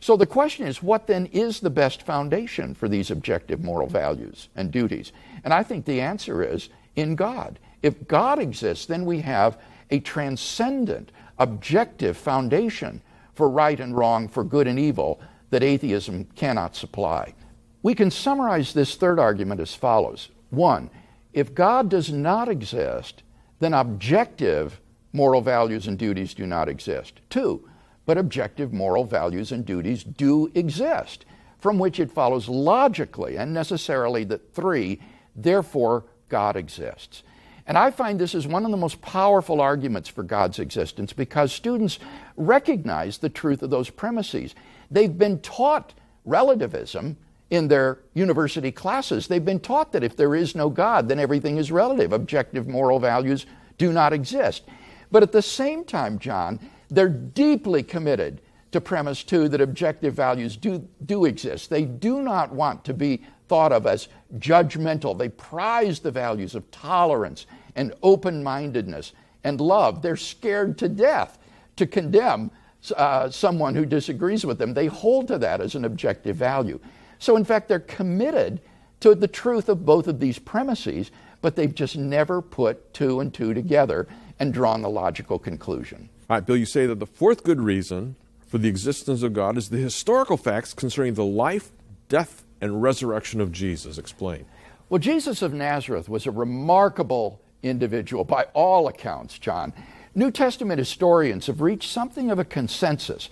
So 0.00 0.16
the 0.16 0.26
question 0.26 0.66
is 0.66 0.82
what 0.82 1.06
then 1.06 1.26
is 1.26 1.60
the 1.60 1.70
best 1.70 2.02
foundation 2.02 2.74
for 2.74 2.88
these 2.88 3.10
objective 3.10 3.62
moral 3.62 3.86
values 3.86 4.48
and 4.54 4.70
duties? 4.70 5.12
And 5.44 5.54
I 5.54 5.62
think 5.62 5.84
the 5.84 6.00
answer 6.00 6.42
is 6.42 6.68
in 6.96 7.14
God. 7.16 7.58
If 7.82 8.06
God 8.06 8.38
exists, 8.38 8.86
then 8.86 9.04
we 9.04 9.20
have 9.20 9.58
a 9.90 10.00
transcendent, 10.00 11.12
objective 11.38 12.16
foundation 12.16 13.02
for 13.34 13.48
right 13.48 13.80
and 13.80 13.96
wrong, 13.96 14.28
for 14.28 14.44
good 14.44 14.66
and 14.66 14.78
evil 14.78 15.20
that 15.50 15.62
atheism 15.62 16.24
cannot 16.36 16.76
supply. 16.76 17.34
We 17.82 17.94
can 17.94 18.10
summarize 18.10 18.72
this 18.72 18.96
third 18.96 19.18
argument 19.18 19.60
as 19.60 19.74
follows 19.74 20.30
one, 20.50 20.90
if 21.32 21.54
God 21.54 21.88
does 21.88 22.12
not 22.12 22.48
exist, 22.48 23.24
then 23.58 23.74
objective 23.74 24.80
moral 25.12 25.40
values 25.40 25.86
and 25.88 25.98
duties 25.98 26.32
do 26.32 26.46
not 26.46 26.68
exist. 26.68 27.20
Two, 27.28 27.68
but 28.06 28.18
objective 28.18 28.72
moral 28.72 29.04
values 29.04 29.52
and 29.52 29.64
duties 29.64 30.04
do 30.04 30.50
exist, 30.54 31.24
from 31.58 31.78
which 31.78 31.98
it 31.98 32.10
follows 32.10 32.48
logically 32.48 33.36
and 33.36 33.52
necessarily 33.52 34.24
that 34.24 34.54
three, 34.54 35.00
therefore, 35.34 36.04
God 36.28 36.56
exists. 36.56 37.22
And 37.66 37.78
I 37.78 37.90
find 37.90 38.18
this 38.18 38.34
is 38.34 38.46
one 38.46 38.64
of 38.64 38.70
the 38.70 38.76
most 38.76 39.00
powerful 39.00 39.60
arguments 39.60 40.08
for 40.08 40.22
God's 40.22 40.58
existence 40.58 41.12
because 41.12 41.52
students 41.52 41.98
recognize 42.36 43.18
the 43.18 43.30
truth 43.30 43.62
of 43.62 43.70
those 43.70 43.88
premises. 43.88 44.54
They've 44.90 45.16
been 45.16 45.40
taught 45.40 45.94
relativism 46.24 47.16
in 47.50 47.68
their 47.68 48.00
university 48.12 48.70
classes. 48.70 49.28
They've 49.28 49.44
been 49.44 49.60
taught 49.60 49.92
that 49.92 50.04
if 50.04 50.16
there 50.16 50.34
is 50.34 50.54
no 50.54 50.68
God, 50.68 51.08
then 51.08 51.18
everything 51.18 51.56
is 51.56 51.72
relative. 51.72 52.12
Objective 52.12 52.68
moral 52.68 52.98
values 52.98 53.46
do 53.78 53.92
not 53.92 54.12
exist. 54.12 54.64
But 55.10 55.22
at 55.22 55.32
the 55.32 55.42
same 55.42 55.84
time, 55.84 56.18
John, 56.18 56.58
they're 56.90 57.08
deeply 57.08 57.82
committed 57.82 58.40
to 58.72 58.80
premise 58.80 59.22
two 59.22 59.48
that 59.48 59.60
objective 59.60 60.14
values 60.14 60.56
do, 60.56 60.86
do 61.06 61.24
exist. 61.26 61.70
They 61.70 61.84
do 61.84 62.22
not 62.22 62.52
want 62.52 62.84
to 62.86 62.94
be 62.94 63.22
thought 63.46 63.72
of 63.72 63.86
as 63.86 64.08
judgmental. 64.38 65.16
They 65.16 65.28
prize 65.28 66.00
the 66.00 66.10
values 66.10 66.54
of 66.54 66.70
tolerance 66.70 67.46
and 67.76 67.92
open 68.02 68.42
mindedness 68.42 69.12
and 69.42 69.60
love. 69.60 70.02
They're 70.02 70.16
scared 70.16 70.78
to 70.78 70.88
death 70.88 71.38
to 71.76 71.86
condemn 71.86 72.50
uh, 72.96 73.30
someone 73.30 73.74
who 73.74 73.86
disagrees 73.86 74.44
with 74.44 74.58
them. 74.58 74.74
They 74.74 74.86
hold 74.86 75.28
to 75.28 75.38
that 75.38 75.60
as 75.60 75.74
an 75.74 75.84
objective 75.84 76.36
value. 76.36 76.78
So, 77.18 77.36
in 77.36 77.44
fact, 77.44 77.68
they're 77.68 77.80
committed 77.80 78.60
to 79.00 79.14
the 79.14 79.28
truth 79.28 79.68
of 79.68 79.84
both 79.84 80.06
of 80.06 80.20
these 80.20 80.38
premises, 80.38 81.10
but 81.40 81.56
they've 81.56 81.74
just 81.74 81.96
never 81.96 82.42
put 82.42 82.92
two 82.94 83.20
and 83.20 83.32
two 83.32 83.54
together 83.54 84.06
and 84.38 84.52
drawn 84.52 84.82
the 84.82 84.90
logical 84.90 85.38
conclusion. 85.38 86.08
All 86.28 86.36
right, 86.36 86.46
Bill, 86.46 86.56
you 86.56 86.66
say 86.66 86.86
that 86.86 87.00
the 87.00 87.06
fourth 87.06 87.44
good 87.44 87.60
reason 87.60 88.16
for 88.46 88.58
the 88.58 88.68
existence 88.68 89.22
of 89.22 89.32
God 89.32 89.56
is 89.56 89.68
the 89.68 89.78
historical 89.78 90.36
facts 90.36 90.74
concerning 90.74 91.14
the 91.14 91.24
life, 91.24 91.70
death, 92.08 92.43
and 92.64 92.82
resurrection 92.82 93.40
of 93.40 93.52
Jesus. 93.52 93.98
Explain. 93.98 94.46
Well, 94.88 94.98
Jesus 94.98 95.42
of 95.42 95.52
Nazareth 95.52 96.08
was 96.08 96.26
a 96.26 96.30
remarkable 96.30 97.40
individual 97.62 98.24
by 98.24 98.44
all 98.54 98.88
accounts, 98.88 99.38
John. 99.38 99.72
New 100.14 100.30
Testament 100.30 100.78
historians 100.78 101.46
have 101.46 101.60
reached 101.60 101.90
something 101.90 102.30
of 102.30 102.38
a 102.38 102.44
consensus 102.44 103.28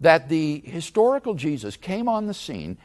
that 0.00 0.28
the 0.28 0.60
historical 0.66 1.34
Jesus 1.34 1.76
came 1.76 2.08
on 2.08 2.26
the 2.26 2.34
scene 2.34 2.76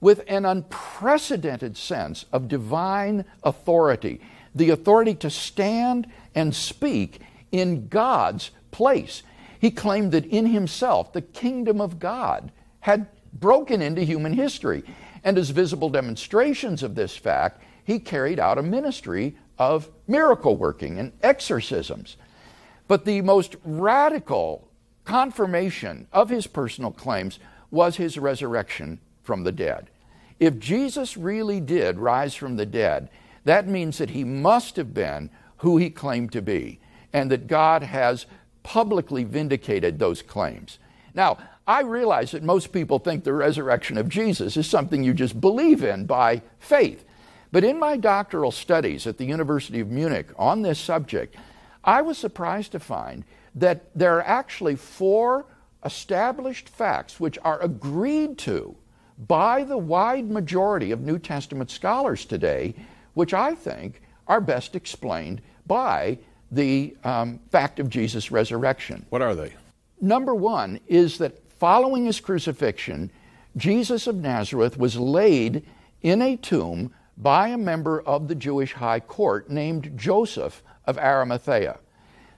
with 0.00 0.22
an 0.28 0.44
unprecedented 0.44 1.76
sense 1.76 2.26
of 2.32 2.48
divine 2.48 3.24
authority, 3.42 4.20
the 4.54 4.70
authority 4.70 5.14
to 5.14 5.30
stand 5.30 6.06
and 6.34 6.54
speak 6.54 7.20
in 7.50 7.88
God's 7.88 8.50
place. 8.70 9.22
He 9.58 9.70
claimed 9.70 10.12
that 10.12 10.26
in 10.26 10.46
himself 10.46 11.12
the 11.12 11.22
kingdom 11.22 11.80
of 11.80 11.98
God 11.98 12.52
had 12.80 13.06
broken 13.32 13.82
into 13.82 14.02
human 14.02 14.32
history. 14.32 14.84
And 15.22 15.36
as 15.38 15.50
visible 15.50 15.90
demonstrations 15.90 16.82
of 16.82 16.94
this 16.94 17.16
fact, 17.16 17.62
he 17.84 17.98
carried 17.98 18.38
out 18.38 18.58
a 18.58 18.62
ministry 18.62 19.36
of 19.58 19.90
miracle 20.06 20.56
working 20.56 20.98
and 20.98 21.12
exorcisms. 21.22 22.16
But 22.88 23.04
the 23.04 23.20
most 23.20 23.56
radical 23.64 24.68
confirmation 25.04 26.06
of 26.12 26.30
his 26.30 26.46
personal 26.46 26.90
claims 26.90 27.38
was 27.70 27.96
his 27.96 28.18
resurrection 28.18 29.00
from 29.22 29.44
the 29.44 29.52
dead. 29.52 29.90
If 30.38 30.58
Jesus 30.58 31.16
really 31.16 31.60
did 31.60 31.98
rise 31.98 32.34
from 32.34 32.56
the 32.56 32.66
dead, 32.66 33.10
that 33.44 33.68
means 33.68 33.98
that 33.98 34.10
he 34.10 34.24
must 34.24 34.76
have 34.76 34.94
been 34.94 35.30
who 35.58 35.76
he 35.76 35.90
claimed 35.90 36.32
to 36.32 36.42
be, 36.42 36.80
and 37.12 37.30
that 37.30 37.46
God 37.46 37.82
has 37.82 38.26
publicly 38.62 39.24
vindicated 39.24 39.98
those 39.98 40.22
claims. 40.22 40.78
Now, 41.14 41.38
I 41.66 41.82
realize 41.82 42.32
that 42.32 42.42
most 42.42 42.72
people 42.72 42.98
think 42.98 43.24
the 43.24 43.32
resurrection 43.32 43.96
of 43.98 44.08
Jesus 44.08 44.56
is 44.56 44.68
something 44.68 45.04
you 45.04 45.14
just 45.14 45.40
believe 45.40 45.84
in 45.84 46.06
by 46.06 46.42
faith. 46.58 47.04
But 47.52 47.64
in 47.64 47.78
my 47.78 47.96
doctoral 47.96 48.50
studies 48.50 49.06
at 49.06 49.18
the 49.18 49.24
University 49.24 49.80
of 49.80 49.88
Munich 49.88 50.28
on 50.36 50.62
this 50.62 50.78
subject, 50.78 51.36
I 51.84 52.02
was 52.02 52.18
surprised 52.18 52.72
to 52.72 52.80
find 52.80 53.24
that 53.54 53.90
there 53.94 54.16
are 54.16 54.26
actually 54.26 54.76
four 54.76 55.46
established 55.84 56.68
facts 56.68 57.18
which 57.18 57.38
are 57.42 57.60
agreed 57.60 58.38
to 58.38 58.76
by 59.26 59.64
the 59.64 59.78
wide 59.78 60.30
majority 60.30 60.92
of 60.92 61.00
New 61.00 61.18
Testament 61.18 61.70
scholars 61.70 62.24
today, 62.24 62.74
which 63.14 63.34
I 63.34 63.54
think 63.54 64.02
are 64.28 64.40
best 64.40 64.76
explained 64.76 65.42
by 65.66 66.18
the 66.50 66.96
um, 67.04 67.40
fact 67.50 67.80
of 67.80 67.90
Jesus' 67.90 68.30
resurrection. 68.30 69.04
What 69.10 69.22
are 69.22 69.34
they? 69.34 69.52
Number 70.00 70.34
one 70.34 70.80
is 70.88 71.18
that 71.18 71.38
following 71.60 72.06
his 72.06 72.20
crucifixion, 72.20 73.10
Jesus 73.54 74.06
of 74.06 74.16
Nazareth 74.16 74.78
was 74.78 74.96
laid 74.96 75.62
in 76.00 76.22
a 76.22 76.36
tomb 76.36 76.92
by 77.18 77.48
a 77.48 77.58
member 77.58 78.00
of 78.00 78.28
the 78.28 78.34
Jewish 78.34 78.72
high 78.72 79.00
court 79.00 79.50
named 79.50 79.92
Joseph 79.94 80.62
of 80.86 80.96
Arimathea. 80.96 81.78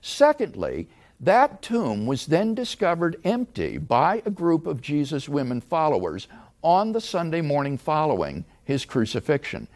Secondly, 0.01 0.89
that 1.21 1.63
tomb 1.63 2.05
was 2.05 2.27
then 2.27 2.53
discovered 2.53 3.21
empty 3.23 3.79
by 3.79 4.23
a 4.27 4.31
group 4.31 4.67
of 4.67 4.83
Jesus' 4.83 5.29
women 5.29 5.61
followers 5.61 6.27
on 6.61 6.91
the 6.91 7.01
Sunday 7.01 7.43
morning 7.43 7.79
following 7.79 8.45
his 8.65 8.85
crucifixion. 8.85 9.69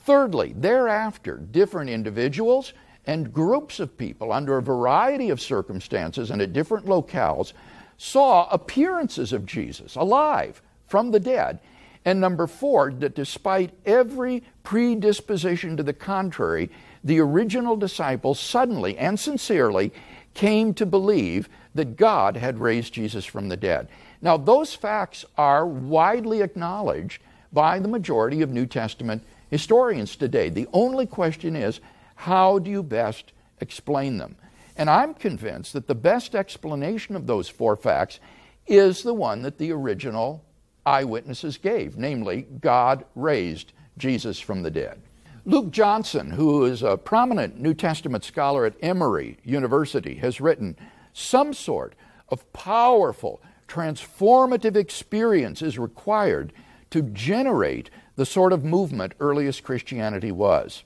Thirdly, 0.00 0.54
thereafter, 0.56 1.36
different 1.36 1.88
individuals 1.88 2.72
and 3.06 3.32
groups 3.32 3.78
of 3.78 3.96
people 3.96 4.32
under 4.32 4.58
a 4.58 4.62
variety 4.62 5.30
of 5.30 5.40
circumstances 5.40 6.32
and 6.32 6.42
at 6.42 6.52
different 6.52 6.86
locales 6.86 7.52
saw 7.98 8.48
appearances 8.48 9.32
of 9.32 9.44
Jesus 9.44 9.96
alive 9.96 10.62
from 10.86 11.10
the 11.10 11.20
dead. 11.20 11.58
And 12.04 12.20
number 12.20 12.46
four, 12.46 12.92
that 12.92 13.14
despite 13.14 13.74
every 13.84 14.44
predisposition 14.62 15.76
to 15.76 15.82
the 15.82 15.92
contrary, 15.92 16.70
the 17.04 17.20
original 17.20 17.76
disciples 17.76 18.40
suddenly 18.40 18.96
and 18.96 19.20
sincerely 19.20 19.92
came 20.32 20.72
to 20.74 20.86
believe 20.86 21.48
that 21.74 21.96
God 21.96 22.36
had 22.36 22.60
raised 22.60 22.94
Jesus 22.94 23.24
from 23.24 23.48
the 23.48 23.56
dead. 23.56 23.88
Now, 24.22 24.36
those 24.36 24.74
facts 24.74 25.24
are 25.36 25.66
widely 25.66 26.40
acknowledged 26.40 27.20
by 27.52 27.78
the 27.78 27.88
majority 27.88 28.42
of 28.42 28.50
New 28.50 28.66
Testament 28.66 29.22
historians 29.50 30.16
today. 30.16 30.48
The 30.48 30.68
only 30.72 31.06
question 31.06 31.56
is 31.56 31.80
how 32.14 32.58
do 32.58 32.70
you 32.70 32.82
best 32.82 33.32
explain 33.60 34.18
them? 34.18 34.36
And 34.78 34.88
I'm 34.88 35.12
convinced 35.12 35.72
that 35.72 35.88
the 35.88 35.94
best 35.94 36.34
explanation 36.34 37.16
of 37.16 37.26
those 37.26 37.48
four 37.48 37.74
facts 37.76 38.20
is 38.66 39.02
the 39.02 39.14
one 39.14 39.42
that 39.42 39.58
the 39.58 39.72
original 39.72 40.44
eyewitnesses 40.86 41.58
gave 41.58 41.98
namely, 41.98 42.46
God 42.60 43.04
raised 43.14 43.72
Jesus 43.98 44.38
from 44.38 44.62
the 44.62 44.70
dead. 44.70 45.02
Luke 45.44 45.70
Johnson, 45.70 46.30
who 46.30 46.64
is 46.64 46.82
a 46.82 46.96
prominent 46.96 47.58
New 47.58 47.74
Testament 47.74 48.22
scholar 48.22 48.64
at 48.64 48.76
Emory 48.80 49.38
University, 49.42 50.14
has 50.16 50.40
written 50.40 50.76
some 51.12 51.52
sort 51.52 51.94
of 52.28 52.50
powerful 52.52 53.42
transformative 53.66 54.76
experience 54.76 55.62
is 55.62 55.78
required 55.78 56.52
to 56.90 57.02
generate 57.02 57.90
the 58.16 58.26
sort 58.26 58.52
of 58.52 58.64
movement 58.64 59.12
earliest 59.20 59.62
Christianity 59.62 60.32
was. 60.32 60.84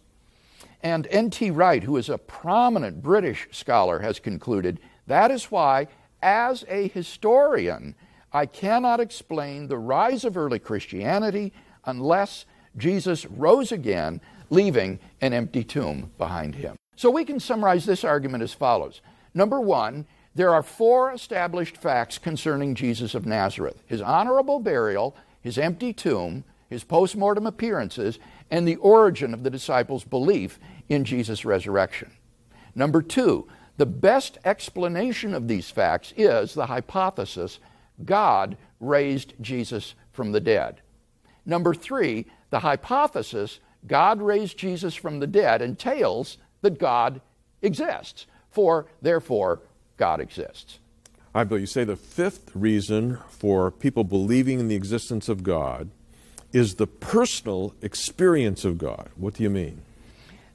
And 0.83 1.07
N.T. 1.11 1.51
Wright, 1.51 1.83
who 1.85 1.97
is 1.97 2.09
a 2.09 2.19
prominent 2.19 3.03
British 3.03 3.49
scholar, 3.53 4.01
has 4.01 4.19
concluded 4.19 4.81
that 5.07 5.31
is 5.31 5.51
why, 5.51 5.89
as 6.23 6.65
a 6.69 6.89
historian, 6.89 7.95
I 8.33 8.47
cannot 8.47 9.01
explain 9.01 9.69
the 9.69 9.79
rise 9.79 10.25
of 10.25 10.37
early 10.37 10.59
Christianity 10.59 11.53
unless 11.85 12.47
Jesus 12.77 13.27
rose 13.27 13.73
again, 13.73 14.21
leaving 14.51 14.99
an 15.21 15.33
empty 15.33 15.65
tomb 15.65 16.11
behind 16.19 16.55
him. 16.55 16.77
So 16.97 17.11
we 17.11 17.25
can 17.25 17.41
summarize 17.41 17.85
this 17.85 18.05
argument 18.05 18.43
as 18.43 18.55
follows. 18.55 19.01
Number 19.35 19.61
one, 19.61 20.07
there 20.35 20.55
are 20.55 20.63
four 20.63 21.13
established 21.13 21.77
facts 21.77 22.19
concerning 22.19 22.75
Jesus 22.75 23.15
of 23.15 23.27
Nazareth 23.27 23.83
his 23.87 24.01
honorable 24.01 24.61
burial, 24.61 25.15
his 25.41 25.59
empty 25.59 25.93
tomb, 25.93 26.45
his 26.73 26.85
post 26.85 27.17
mortem 27.17 27.47
appearances, 27.47 28.19
and 28.51 28.67
the 28.67 28.77
origin 28.77 29.33
of 29.33 29.45
the 29.45 29.51
disciples' 29.51 30.05
belief 30.05 30.59
in 30.89 31.05
Jesus' 31.05 31.45
resurrection. 31.45 32.11
Number 32.75 33.03
two, 33.03 33.47
the 33.77 33.87
best 33.87 34.39
explanation 34.45 35.35
of 35.35 35.49
these 35.49 35.71
facts 35.71 36.13
is 36.17 36.55
the 36.55 36.67
hypothesis 36.67 37.59
God 38.05 38.57
raised 38.81 39.35
Jesus 39.41 39.95
from 40.13 40.33
the 40.33 40.41
dead. 40.41 40.81
Number 41.47 41.75
three, 41.75 42.27
the 42.51 42.61
hypothesis 42.61 43.61
God 43.87 44.21
raised 44.23 44.59
Jesus 44.59 44.95
from 44.95 45.21
the 45.21 45.27
dead 45.27 45.63
entails 45.63 46.39
that 46.61 46.79
God 46.79 47.21
exists, 47.63 48.27
for 48.51 48.87
therefore 49.01 49.61
God 49.97 50.21
exists. 50.21 50.79
I 51.35 51.45
believe 51.45 51.63
you 51.63 51.67
say 51.67 51.85
the 51.85 51.97
fifth 51.97 52.51
reason 52.55 53.19
for 53.29 53.71
people 53.71 54.05
believing 54.05 54.61
in 54.61 54.69
the 54.69 54.77
existence 54.77 55.29
of 55.29 55.43
God 55.43 55.91
is 56.53 56.75
the 56.75 56.87
personal 56.87 57.75
experience 57.83 58.65
of 58.65 58.79
God. 58.79 59.09
What 59.17 59.35
do 59.35 59.43
you 59.43 59.51
mean? 59.51 59.83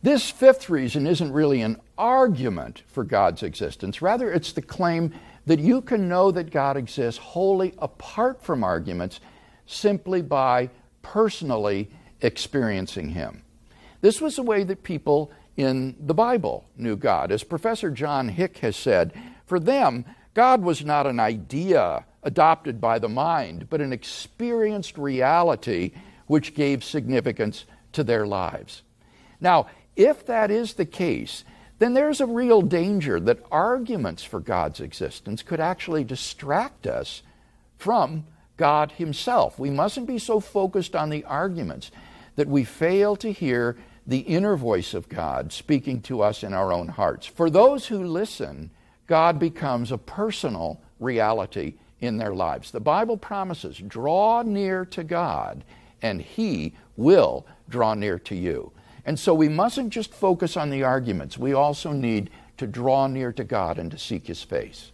This 0.03 0.29
fifth 0.29 0.69
reason 0.69 1.07
isn't 1.07 1.33
really 1.33 1.61
an 1.61 1.81
argument 1.97 2.83
for 2.87 3.03
God's 3.03 3.43
existence. 3.43 4.01
Rather, 4.01 4.31
it's 4.31 4.51
the 4.51 4.61
claim 4.61 5.13
that 5.47 5.59
you 5.59 5.81
can 5.81 6.07
know 6.07 6.31
that 6.31 6.51
God 6.51 6.77
exists 6.77 7.19
wholly 7.19 7.73
apart 7.79 8.43
from 8.43 8.63
arguments 8.63 9.19
simply 9.65 10.21
by 10.21 10.69
personally 11.01 11.89
experiencing 12.21 13.09
Him. 13.09 13.43
This 14.01 14.21
was 14.21 14.35
the 14.35 14.43
way 14.43 14.63
that 14.63 14.83
people 14.83 15.31
in 15.55 15.95
the 15.99 16.13
Bible 16.13 16.65
knew 16.77 16.95
God. 16.95 17.31
As 17.31 17.43
Professor 17.43 17.89
John 17.89 18.29
Hick 18.29 18.59
has 18.59 18.75
said, 18.75 19.13
for 19.45 19.59
them, 19.59 20.05
God 20.33 20.61
was 20.61 20.85
not 20.85 21.07
an 21.07 21.19
idea 21.19 22.05
adopted 22.27 22.81
by 22.81 22.99
the 22.99 23.07
mind, 23.07 23.67
but 23.69 23.79
an 23.79 23.93
experienced 23.93 24.97
reality 24.97 25.91
which 26.25 26.53
gave 26.53 26.83
significance 26.83 27.63
to 27.93 28.03
their 28.03 28.27
lives. 28.27 28.81
Now, 29.39 29.67
if 29.95 30.25
that 30.25 30.51
is 30.51 30.73
the 30.73 30.85
case, 30.85 31.45
then 31.79 31.93
there's 31.93 32.19
a 32.19 32.25
real 32.25 32.61
danger 32.61 33.17
that 33.21 33.45
arguments 33.49 34.25
for 34.25 34.41
God's 34.41 34.81
existence 34.81 35.41
could 35.41 35.61
actually 35.61 36.03
distract 36.03 36.85
us 36.85 37.23
from 37.77 38.25
God 38.57 38.91
Himself. 38.91 39.57
We 39.57 39.69
mustn't 39.69 40.05
be 40.05 40.19
so 40.19 40.41
focused 40.41 40.97
on 40.97 41.09
the 41.09 41.23
arguments 41.23 41.91
that 42.35 42.49
we 42.49 42.65
fail 42.65 43.15
to 43.15 43.31
hear 43.31 43.77
the 44.05 44.19
inner 44.19 44.57
voice 44.57 44.93
of 44.93 45.07
God 45.07 45.53
speaking 45.53 46.01
to 46.01 46.21
us 46.21 46.43
in 46.43 46.53
our 46.53 46.73
own 46.73 46.89
hearts. 46.89 47.25
For 47.25 47.49
those 47.49 47.87
who 47.87 48.03
listen, 48.03 48.69
God 49.05 49.39
becomes 49.39 49.93
a 49.93 49.97
personal 49.97 50.81
reality 50.99 51.75
in 52.01 52.17
their 52.17 52.33
lives. 52.33 52.71
The 52.71 52.79
Bible 52.79 53.17
promises 53.17 53.77
draw 53.77 54.43
near 54.43 54.85
to 54.85 55.03
God, 55.03 55.63
and 56.01 56.21
He 56.21 56.73
will 56.95 57.45
draw 57.69 57.93
near 57.93 58.19
to 58.19 58.35
you. 58.35 58.71
And 59.05 59.17
so 59.17 59.33
we 59.33 59.49
mustn't 59.49 59.89
just 59.89 60.13
focus 60.13 60.57
on 60.57 60.69
the 60.69 60.83
arguments, 60.83 61.37
we 61.37 61.53
also 61.53 61.91
need 61.91 62.29
to 62.57 62.67
draw 62.67 63.07
near 63.07 63.31
to 63.33 63.43
God 63.43 63.79
and 63.79 63.89
to 63.91 63.97
seek 63.97 64.27
His 64.27 64.43
face. 64.43 64.91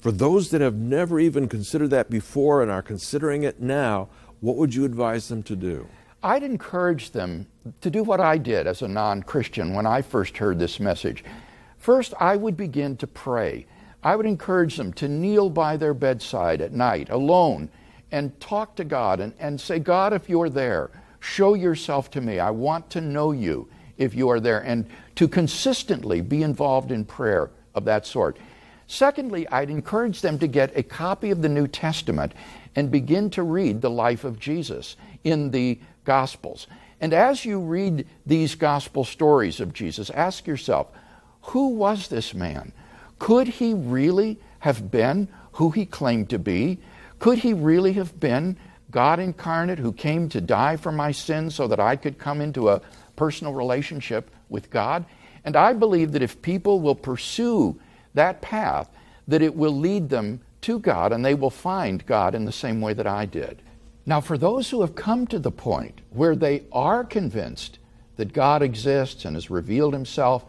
For 0.00 0.12
those 0.12 0.50
that 0.50 0.60
have 0.60 0.74
never 0.74 1.18
even 1.18 1.48
considered 1.48 1.90
that 1.90 2.10
before 2.10 2.62
and 2.62 2.70
are 2.70 2.82
considering 2.82 3.42
it 3.42 3.60
now, 3.60 4.08
what 4.40 4.56
would 4.56 4.74
you 4.74 4.84
advise 4.84 5.28
them 5.28 5.42
to 5.44 5.56
do? 5.56 5.88
I'd 6.22 6.42
encourage 6.42 7.10
them 7.10 7.46
to 7.80 7.90
do 7.90 8.02
what 8.02 8.20
I 8.20 8.38
did 8.38 8.66
as 8.66 8.82
a 8.82 8.88
non 8.88 9.22
Christian 9.22 9.74
when 9.74 9.86
I 9.86 10.02
first 10.02 10.36
heard 10.38 10.58
this 10.58 10.80
message. 10.80 11.24
First, 11.78 12.14
I 12.18 12.36
would 12.36 12.56
begin 12.56 12.96
to 12.98 13.06
pray. 13.06 13.66
I 14.04 14.14
would 14.14 14.26
encourage 14.26 14.76
them 14.76 14.92
to 14.94 15.08
kneel 15.08 15.48
by 15.48 15.78
their 15.78 15.94
bedside 15.94 16.60
at 16.60 16.72
night 16.72 17.08
alone 17.08 17.70
and 18.12 18.38
talk 18.38 18.76
to 18.76 18.84
God 18.84 19.18
and, 19.18 19.32
and 19.40 19.60
say, 19.60 19.78
God, 19.78 20.12
if 20.12 20.28
you're 20.28 20.50
there, 20.50 20.90
show 21.20 21.54
yourself 21.54 22.10
to 22.12 22.20
me. 22.20 22.38
I 22.38 22.50
want 22.50 22.90
to 22.90 23.00
know 23.00 23.32
you 23.32 23.68
if 23.96 24.14
you 24.14 24.28
are 24.28 24.40
there, 24.40 24.60
and 24.60 24.86
to 25.14 25.28
consistently 25.28 26.20
be 26.20 26.42
involved 26.42 26.90
in 26.90 27.04
prayer 27.04 27.50
of 27.74 27.84
that 27.84 28.06
sort. 28.06 28.36
Secondly, 28.86 29.48
I'd 29.48 29.70
encourage 29.70 30.20
them 30.20 30.38
to 30.40 30.46
get 30.46 30.76
a 30.76 30.82
copy 30.82 31.30
of 31.30 31.42
the 31.42 31.48
New 31.48 31.66
Testament 31.66 32.32
and 32.76 32.90
begin 32.90 33.30
to 33.30 33.42
read 33.42 33.80
the 33.80 33.90
life 33.90 34.24
of 34.24 34.38
Jesus 34.38 34.96
in 35.22 35.50
the 35.50 35.78
Gospels. 36.04 36.66
And 37.00 37.14
as 37.14 37.44
you 37.44 37.60
read 37.60 38.06
these 38.26 38.54
Gospel 38.54 39.04
stories 39.04 39.60
of 39.60 39.72
Jesus, 39.72 40.10
ask 40.10 40.46
yourself, 40.46 40.88
who 41.42 41.68
was 41.68 42.08
this 42.08 42.34
man? 42.34 42.72
Could 43.24 43.48
he 43.48 43.72
really 43.72 44.38
have 44.58 44.90
been 44.90 45.28
who 45.52 45.70
he 45.70 45.86
claimed 45.86 46.28
to 46.28 46.38
be? 46.38 46.78
Could 47.18 47.38
he 47.38 47.54
really 47.54 47.94
have 47.94 48.20
been 48.20 48.58
God 48.90 49.18
incarnate 49.18 49.78
who 49.78 49.94
came 49.94 50.28
to 50.28 50.42
die 50.42 50.76
for 50.76 50.92
my 50.92 51.10
sins 51.10 51.54
so 51.54 51.66
that 51.68 51.80
I 51.80 51.96
could 51.96 52.18
come 52.18 52.42
into 52.42 52.68
a 52.68 52.82
personal 53.16 53.54
relationship 53.54 54.30
with 54.50 54.68
God? 54.68 55.06
And 55.42 55.56
I 55.56 55.72
believe 55.72 56.12
that 56.12 56.20
if 56.20 56.42
people 56.42 56.82
will 56.82 56.94
pursue 56.94 57.80
that 58.12 58.42
path, 58.42 58.90
that 59.26 59.40
it 59.40 59.56
will 59.56 59.72
lead 59.72 60.10
them 60.10 60.42
to 60.60 60.78
God 60.78 61.10
and 61.10 61.24
they 61.24 61.34
will 61.34 61.48
find 61.48 62.04
God 62.04 62.34
in 62.34 62.44
the 62.44 62.52
same 62.52 62.82
way 62.82 62.92
that 62.92 63.06
I 63.06 63.24
did. 63.24 63.62
Now, 64.04 64.20
for 64.20 64.36
those 64.36 64.68
who 64.68 64.82
have 64.82 64.94
come 64.94 65.26
to 65.28 65.38
the 65.38 65.50
point 65.50 66.02
where 66.10 66.36
they 66.36 66.64
are 66.72 67.02
convinced 67.04 67.78
that 68.16 68.34
God 68.34 68.60
exists 68.60 69.24
and 69.24 69.34
has 69.34 69.48
revealed 69.48 69.94
himself 69.94 70.44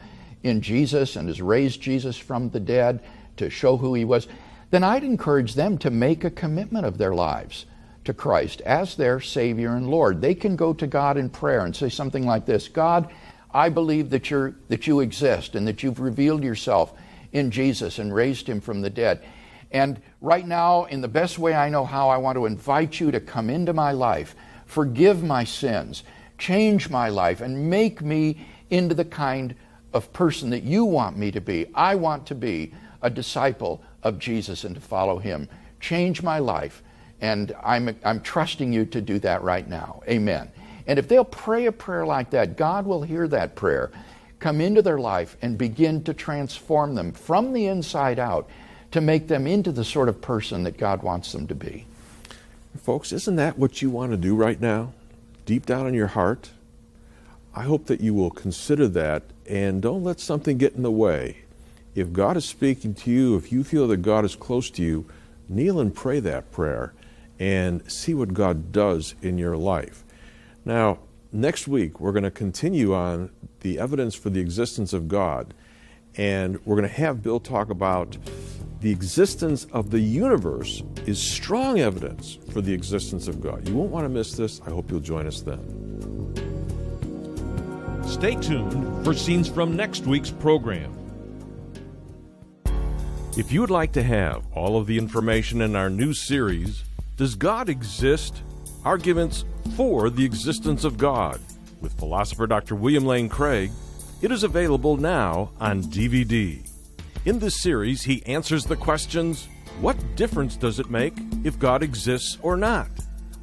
in 0.45 0.61
Jesus 0.61 1.15
and 1.15 1.27
has 1.27 1.41
raised 1.41 1.81
Jesus 1.81 2.17
from 2.17 2.49
the 2.51 2.59
dead 2.59 3.01
to 3.37 3.49
show 3.49 3.77
who 3.77 3.95
he 3.95 4.05
was, 4.05 4.27
then 4.69 4.83
I'd 4.83 5.03
encourage 5.03 5.55
them 5.55 5.77
to 5.79 5.89
make 5.89 6.23
a 6.23 6.29
commitment 6.29 6.85
of 6.85 6.99
their 6.99 7.15
lives 7.15 7.65
to 8.03 8.13
Christ 8.13 8.61
as 8.61 8.95
their 8.95 9.19
Savior 9.19 9.75
and 9.75 9.89
Lord. 9.89 10.21
They 10.21 10.35
can 10.35 10.55
go 10.55 10.71
to 10.73 10.85
God 10.85 11.17
in 11.17 11.29
prayer 11.29 11.65
and 11.65 11.75
say 11.75 11.89
something 11.89 12.25
like 12.25 12.45
this 12.45 12.67
God, 12.67 13.11
I 13.51 13.69
believe 13.69 14.11
that, 14.11 14.29
you're, 14.29 14.53
that 14.69 14.85
you 14.85 14.99
exist 14.99 15.55
and 15.55 15.67
that 15.67 15.81
you've 15.81 15.99
revealed 15.99 16.43
yourself 16.43 16.93
in 17.31 17.49
Jesus 17.49 17.97
and 17.97 18.13
raised 18.13 18.47
him 18.47 18.61
from 18.61 18.81
the 18.81 18.89
dead. 18.89 19.23
And 19.71 19.99
right 20.21 20.47
now, 20.47 20.85
in 20.85 21.01
the 21.01 21.07
best 21.07 21.39
way 21.39 21.55
I 21.55 21.69
know 21.69 21.85
how, 21.85 22.09
I 22.09 22.17
want 22.17 22.37
to 22.37 22.45
invite 22.45 22.99
you 22.99 23.09
to 23.11 23.19
come 23.19 23.49
into 23.49 23.73
my 23.73 23.93
life, 23.93 24.35
forgive 24.67 25.23
my 25.23 25.43
sins, 25.43 26.03
change 26.37 26.89
my 26.89 27.09
life, 27.09 27.41
and 27.41 27.67
make 27.69 28.03
me 28.03 28.45
into 28.69 28.93
the 28.93 29.05
kind 29.05 29.55
of 29.95 30.11
person 30.11 30.49
that 30.49 30.63
you 30.63 30.83
want 30.83 31.17
me 31.17 31.31
to 31.31 31.39
be. 31.39 31.67
I 31.73 31.95
want 31.95 32.27
to 32.27 32.35
be 32.35 32.73
a 33.01 33.09
disciple 33.09 33.81
of 34.03 34.19
Jesus 34.19 34.65
and 34.65 34.75
to 34.75 34.81
follow 34.81 35.19
him. 35.19 35.47
Change 35.79 36.21
my 36.21 36.37
life. 36.39 36.83
And 37.21 37.55
I'm, 37.63 37.97
I'm 38.03 38.19
trusting 38.19 38.73
you 38.73 38.85
to 38.87 38.99
do 38.99 39.19
that 39.19 39.41
right 39.41 39.67
now. 39.67 40.03
Amen. 40.09 40.51
And 40.85 40.99
if 40.99 41.07
they'll 41.07 41.23
pray 41.23 41.67
a 41.67 41.71
prayer 41.71 42.05
like 42.05 42.29
that, 42.31 42.57
God 42.57 42.85
will 42.85 43.03
hear 43.03 43.25
that 43.29 43.55
prayer, 43.55 43.89
come 44.39 44.59
into 44.59 44.81
their 44.81 44.99
life, 44.99 45.37
and 45.41 45.57
begin 45.57 46.03
to 46.03 46.13
transform 46.13 46.95
them 46.95 47.13
from 47.13 47.53
the 47.53 47.67
inside 47.67 48.19
out 48.19 48.49
to 48.91 48.99
make 48.99 49.29
them 49.29 49.47
into 49.47 49.71
the 49.71 49.85
sort 49.85 50.09
of 50.09 50.21
person 50.21 50.63
that 50.63 50.77
God 50.77 51.03
wants 51.03 51.31
them 51.31 51.47
to 51.47 51.55
be. 51.55 51.87
Folks, 52.77 53.13
isn't 53.13 53.37
that 53.37 53.57
what 53.57 53.81
you 53.81 53.89
want 53.89 54.11
to 54.11 54.17
do 54.17 54.35
right 54.35 54.59
now? 54.59 54.91
Deep 55.45 55.65
down 55.65 55.87
in 55.87 55.93
your 55.93 56.07
heart? 56.07 56.51
I 57.55 57.63
hope 57.63 57.85
that 57.85 58.01
you 58.01 58.13
will 58.13 58.29
consider 58.29 58.89
that 58.89 59.23
and 59.47 59.81
don't 59.81 60.03
let 60.03 60.19
something 60.19 60.57
get 60.57 60.73
in 60.73 60.83
the 60.83 60.91
way. 60.91 61.37
If 61.93 62.11
God 62.11 62.37
is 62.37 62.45
speaking 62.45 62.93
to 62.95 63.11
you, 63.11 63.35
if 63.35 63.51
you 63.51 63.63
feel 63.63 63.87
that 63.87 63.97
God 63.97 64.25
is 64.25 64.35
close 64.35 64.69
to 64.71 64.81
you, 64.81 65.05
kneel 65.47 65.79
and 65.79 65.93
pray 65.93 66.19
that 66.19 66.51
prayer 66.51 66.93
and 67.39 67.89
see 67.91 68.13
what 68.13 68.33
God 68.33 68.71
does 68.71 69.15
in 69.21 69.37
your 69.37 69.57
life. 69.57 70.03
Now, 70.63 70.99
next 71.31 71.67
week, 71.67 71.99
we're 71.99 72.11
going 72.11 72.23
to 72.23 72.31
continue 72.31 72.93
on 72.93 73.29
the 73.61 73.79
evidence 73.79 74.15
for 74.15 74.29
the 74.29 74.39
existence 74.39 74.93
of 74.93 75.07
God, 75.07 75.53
and 76.15 76.63
we're 76.65 76.75
going 76.75 76.87
to 76.87 76.95
have 76.95 77.21
Bill 77.21 77.39
talk 77.39 77.69
about 77.69 78.17
the 78.81 78.91
existence 78.91 79.65
of 79.71 79.89
the 79.89 79.99
universe 79.99 80.83
is 81.05 81.19
strong 81.19 81.79
evidence 81.79 82.37
for 82.51 82.61
the 82.61 82.73
existence 82.73 83.27
of 83.27 83.41
God. 83.41 83.67
You 83.67 83.75
won't 83.75 83.91
want 83.91 84.05
to 84.05 84.09
miss 84.09 84.33
this. 84.33 84.61
I 84.65 84.69
hope 84.69 84.91
you'll 84.91 84.99
join 84.99 85.27
us 85.27 85.41
then. 85.41 85.84
Stay 88.05 88.35
tuned 88.35 89.03
for 89.03 89.13
scenes 89.13 89.49
from 89.49 89.75
next 89.75 90.05
week's 90.05 90.29
program. 90.29 90.95
If 93.35 93.51
you 93.51 93.61
would 93.61 93.71
like 93.71 93.91
to 93.93 94.03
have 94.03 94.45
all 94.53 94.77
of 94.77 94.85
the 94.85 94.97
information 94.97 95.61
in 95.61 95.75
our 95.75 95.89
new 95.89 96.13
series, 96.13 96.83
Does 97.17 97.35
God 97.35 97.67
Exist? 97.67 98.43
Arguments 98.85 99.43
for 99.75 100.11
the 100.11 100.23
Existence 100.23 100.83
of 100.83 100.97
God, 100.97 101.41
with 101.81 101.97
philosopher 101.97 102.45
Dr. 102.45 102.75
William 102.75 103.05
Lane 103.05 103.27
Craig, 103.27 103.71
It 104.21 104.31
is 104.31 104.43
available 104.43 104.97
now 104.97 105.51
on 105.59 105.81
DVD. 105.81 106.65
In 107.25 107.39
this 107.39 107.61
series, 107.61 108.03
he 108.03 108.25
answers 108.27 108.65
the 108.65 108.77
questions 108.77 109.47
What 109.81 109.97
difference 110.15 110.55
does 110.55 110.79
it 110.79 110.91
make 110.91 111.15
if 111.43 111.57
God 111.57 111.81
exists 111.81 112.37
or 112.43 112.55
not? 112.55 112.87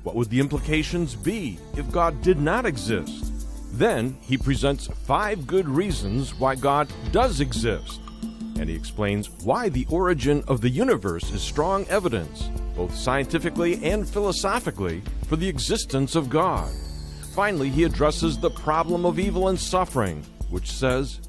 What 0.04 0.14
would 0.14 0.30
the 0.30 0.40
implications 0.40 1.16
be 1.16 1.58
if 1.76 1.90
God 1.90 2.22
did 2.22 2.38
not 2.38 2.64
exist? 2.64 3.31
Then 3.72 4.16
he 4.20 4.36
presents 4.36 4.86
five 4.86 5.46
good 5.46 5.68
reasons 5.68 6.34
why 6.38 6.54
God 6.54 6.88
does 7.10 7.40
exist. 7.40 8.00
And 8.58 8.68
he 8.68 8.76
explains 8.76 9.30
why 9.44 9.70
the 9.70 9.86
origin 9.88 10.44
of 10.46 10.60
the 10.60 10.68
universe 10.68 11.32
is 11.32 11.42
strong 11.42 11.86
evidence, 11.86 12.50
both 12.76 12.94
scientifically 12.94 13.82
and 13.82 14.08
philosophically, 14.08 15.02
for 15.26 15.36
the 15.36 15.48
existence 15.48 16.14
of 16.14 16.28
God. 16.28 16.70
Finally, 17.34 17.70
he 17.70 17.84
addresses 17.84 18.38
the 18.38 18.50
problem 18.50 19.06
of 19.06 19.18
evil 19.18 19.48
and 19.48 19.58
suffering, 19.58 20.22
which 20.50 20.70
says, 20.70 21.20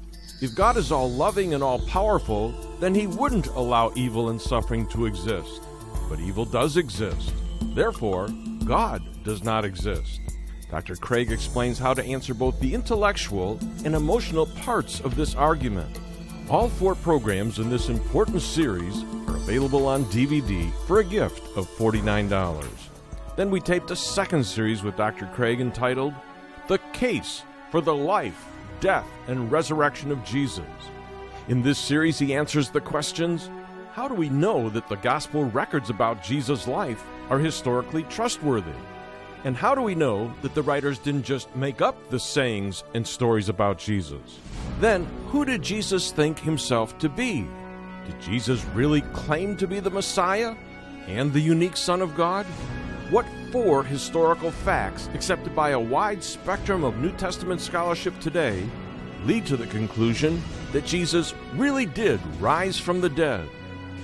if 0.42 0.54
God 0.54 0.76
is 0.76 0.92
all 0.92 1.10
loving 1.10 1.54
and 1.54 1.62
all 1.62 1.78
powerful, 1.86 2.52
then 2.78 2.94
he 2.94 3.06
wouldn't 3.06 3.46
allow 3.46 3.90
evil 3.96 4.28
and 4.28 4.40
suffering 4.40 4.86
to 4.88 5.06
exist. 5.06 5.62
But 6.10 6.20
evil 6.20 6.44
does 6.44 6.76
exist. 6.76 7.32
Therefore, 7.74 8.28
God 8.66 9.02
does 9.24 9.42
not 9.42 9.64
exist. 9.64 10.20
Dr. 10.74 10.96
Craig 10.96 11.30
explains 11.30 11.78
how 11.78 11.94
to 11.94 12.04
answer 12.04 12.34
both 12.34 12.58
the 12.58 12.74
intellectual 12.74 13.60
and 13.84 13.94
emotional 13.94 14.46
parts 14.46 14.98
of 14.98 15.14
this 15.14 15.36
argument. 15.36 16.00
All 16.50 16.68
four 16.68 16.96
programs 16.96 17.60
in 17.60 17.70
this 17.70 17.88
important 17.88 18.42
series 18.42 19.04
are 19.28 19.36
available 19.36 19.86
on 19.86 20.04
DVD 20.06 20.72
for 20.88 20.98
a 20.98 21.04
gift 21.04 21.56
of 21.56 21.68
$49. 21.78 22.66
Then 23.36 23.52
we 23.52 23.60
taped 23.60 23.92
a 23.92 23.96
second 23.96 24.42
series 24.42 24.82
with 24.82 24.96
Dr. 24.96 25.26
Craig 25.26 25.60
entitled 25.60 26.12
The 26.66 26.78
Case 26.92 27.44
for 27.70 27.80
the 27.80 27.94
Life, 27.94 28.44
Death, 28.80 29.06
and 29.28 29.52
Resurrection 29.52 30.10
of 30.10 30.24
Jesus. 30.24 30.66
In 31.46 31.62
this 31.62 31.78
series, 31.78 32.18
he 32.18 32.34
answers 32.34 32.68
the 32.68 32.80
questions 32.80 33.48
How 33.92 34.08
do 34.08 34.14
we 34.14 34.28
know 34.28 34.68
that 34.70 34.88
the 34.88 34.96
gospel 34.96 35.44
records 35.44 35.88
about 35.88 36.24
Jesus' 36.24 36.66
life 36.66 37.04
are 37.30 37.38
historically 37.38 38.02
trustworthy? 38.10 38.72
And 39.44 39.54
how 39.54 39.74
do 39.74 39.82
we 39.82 39.94
know 39.94 40.32
that 40.40 40.54
the 40.54 40.62
writers 40.62 40.98
didn't 40.98 41.24
just 41.24 41.54
make 41.54 41.82
up 41.82 42.08
the 42.08 42.18
sayings 42.18 42.82
and 42.94 43.06
stories 43.06 43.50
about 43.50 43.78
Jesus? 43.78 44.40
Then, 44.80 45.04
who 45.28 45.44
did 45.44 45.60
Jesus 45.60 46.10
think 46.10 46.38
himself 46.38 46.96
to 46.98 47.10
be? 47.10 47.46
Did 48.06 48.20
Jesus 48.22 48.64
really 48.74 49.02
claim 49.12 49.54
to 49.58 49.66
be 49.66 49.80
the 49.80 49.90
Messiah 49.90 50.54
and 51.06 51.30
the 51.30 51.40
unique 51.40 51.76
Son 51.76 52.00
of 52.00 52.16
God? 52.16 52.46
What 53.10 53.26
four 53.52 53.84
historical 53.84 54.50
facts, 54.50 55.10
accepted 55.12 55.54
by 55.54 55.70
a 55.70 55.78
wide 55.78 56.24
spectrum 56.24 56.82
of 56.82 56.96
New 56.96 57.12
Testament 57.12 57.60
scholarship 57.60 58.18
today, 58.20 58.66
lead 59.24 59.44
to 59.46 59.58
the 59.58 59.66
conclusion 59.66 60.42
that 60.72 60.86
Jesus 60.86 61.34
really 61.54 61.84
did 61.84 62.18
rise 62.40 62.78
from 62.78 63.02
the 63.02 63.10
dead? 63.10 63.46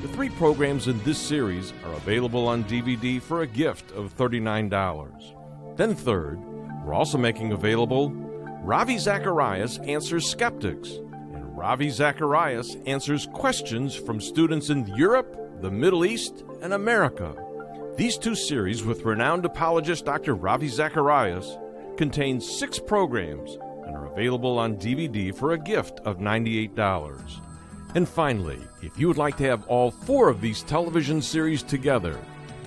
The 0.03 0.09
three 0.09 0.31
programs 0.31 0.89
in 0.89 0.99
this 1.05 1.19
series 1.19 1.75
are 1.85 1.93
available 1.93 2.49
on 2.49 2.65
DVD 2.65 3.21
for 3.21 3.43
a 3.43 3.47
gift 3.47 3.93
of 3.93 4.17
$39. 4.17 5.77
Then, 5.77 5.95
third, 5.95 6.39
we're 6.83 6.95
also 6.95 7.19
making 7.19 7.53
available 7.53 8.11
Ravi 8.63 8.97
Zacharias 8.97 9.77
Answers 9.81 10.27
Skeptics, 10.27 10.89
and 10.89 11.55
Ravi 11.55 11.91
Zacharias 11.91 12.79
answers 12.87 13.29
questions 13.35 13.95
from 13.95 14.23
students 14.23 14.71
in 14.71 14.87
Europe, 14.97 15.37
the 15.61 15.71
Middle 15.71 16.07
East, 16.07 16.45
and 16.63 16.73
America. 16.73 17.37
These 17.99 18.17
two 18.17 18.35
series 18.35 18.83
with 18.83 19.05
renowned 19.05 19.45
apologist 19.45 20.07
Dr. 20.07 20.35
Ravi 20.35 20.69
Zacharias 20.69 21.59
contain 21.99 22.41
six 22.41 22.79
programs 22.79 23.59
and 23.87 23.95
are 23.95 24.11
available 24.11 24.59
on 24.59 24.77
DVD 24.77 25.35
for 25.35 25.53
a 25.53 25.59
gift 25.59 26.01
of 26.07 26.17
$98. 26.17 27.50
And 27.95 28.09
finally, 28.09 28.61
if 28.83 28.99
you 28.99 29.09
would 29.09 29.19
like 29.19 29.37
to 29.39 29.45
have 29.45 29.67
all 29.67 29.91
four 29.91 30.29
of 30.29 30.41
these 30.41 30.63
television 30.63 31.21
series 31.21 31.63
together, 31.63 32.17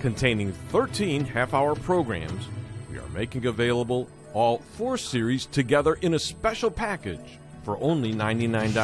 containing 0.00 0.52
13 0.52 1.24
half 1.24 1.54
hour 1.54 1.74
programs, 1.74 2.46
we 2.90 2.98
are 2.98 3.08
making 3.14 3.46
available 3.46 4.06
all 4.34 4.58
four 4.58 4.98
series 4.98 5.46
together 5.46 5.94
in 6.02 6.12
a 6.12 6.18
special 6.18 6.70
package 6.70 7.38
for 7.62 7.82
only 7.82 8.12
$99. 8.12 8.74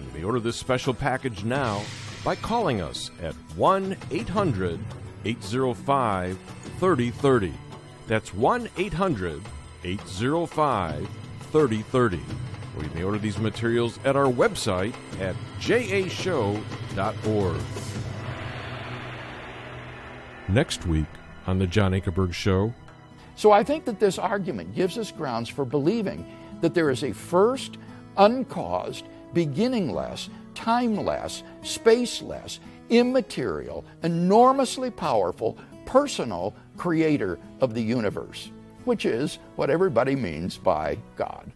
You 0.00 0.18
may 0.18 0.24
order 0.24 0.40
this 0.40 0.56
special 0.56 0.94
package 0.94 1.44
now 1.44 1.82
by 2.24 2.34
calling 2.34 2.80
us 2.80 3.10
at 3.22 3.34
1 3.56 3.94
800 4.10 4.80
805 5.26 6.38
3030. 6.78 7.52
That's 8.06 8.32
1 8.32 8.68
800 8.78 9.42
805 9.84 11.08
3030. 11.52 12.20
Or 12.76 12.84
you 12.84 12.90
may 12.94 13.02
order 13.02 13.18
these 13.18 13.38
materials 13.38 13.98
at 14.04 14.16
our 14.16 14.30
website 14.30 14.94
at 15.20 15.34
jashow.org. 15.60 16.60
Next 20.48 20.86
week 20.86 21.06
on 21.46 21.58
The 21.58 21.66
John 21.66 21.92
Ankerberg 21.92 22.32
Show. 22.32 22.72
So 23.34 23.52
I 23.52 23.62
think 23.64 23.84
that 23.84 24.00
this 24.00 24.18
argument 24.18 24.74
gives 24.74 24.98
us 24.98 25.10
grounds 25.10 25.48
for 25.48 25.64
believing 25.64 26.26
that 26.60 26.74
there 26.74 26.90
is 26.90 27.02
a 27.02 27.12
first, 27.12 27.78
uncaused, 28.16 29.04
beginningless, 29.32 30.30
timeless, 30.54 31.42
spaceless, 31.62 32.58
immaterial, 32.88 33.84
enormously 34.02 34.90
powerful, 34.90 35.58
personal 35.84 36.54
creator 36.76 37.38
of 37.60 37.74
the 37.74 37.82
universe, 37.82 38.50
which 38.84 39.04
is 39.04 39.38
what 39.56 39.70
everybody 39.70 40.16
means 40.16 40.56
by 40.56 40.96
God. 41.16 41.50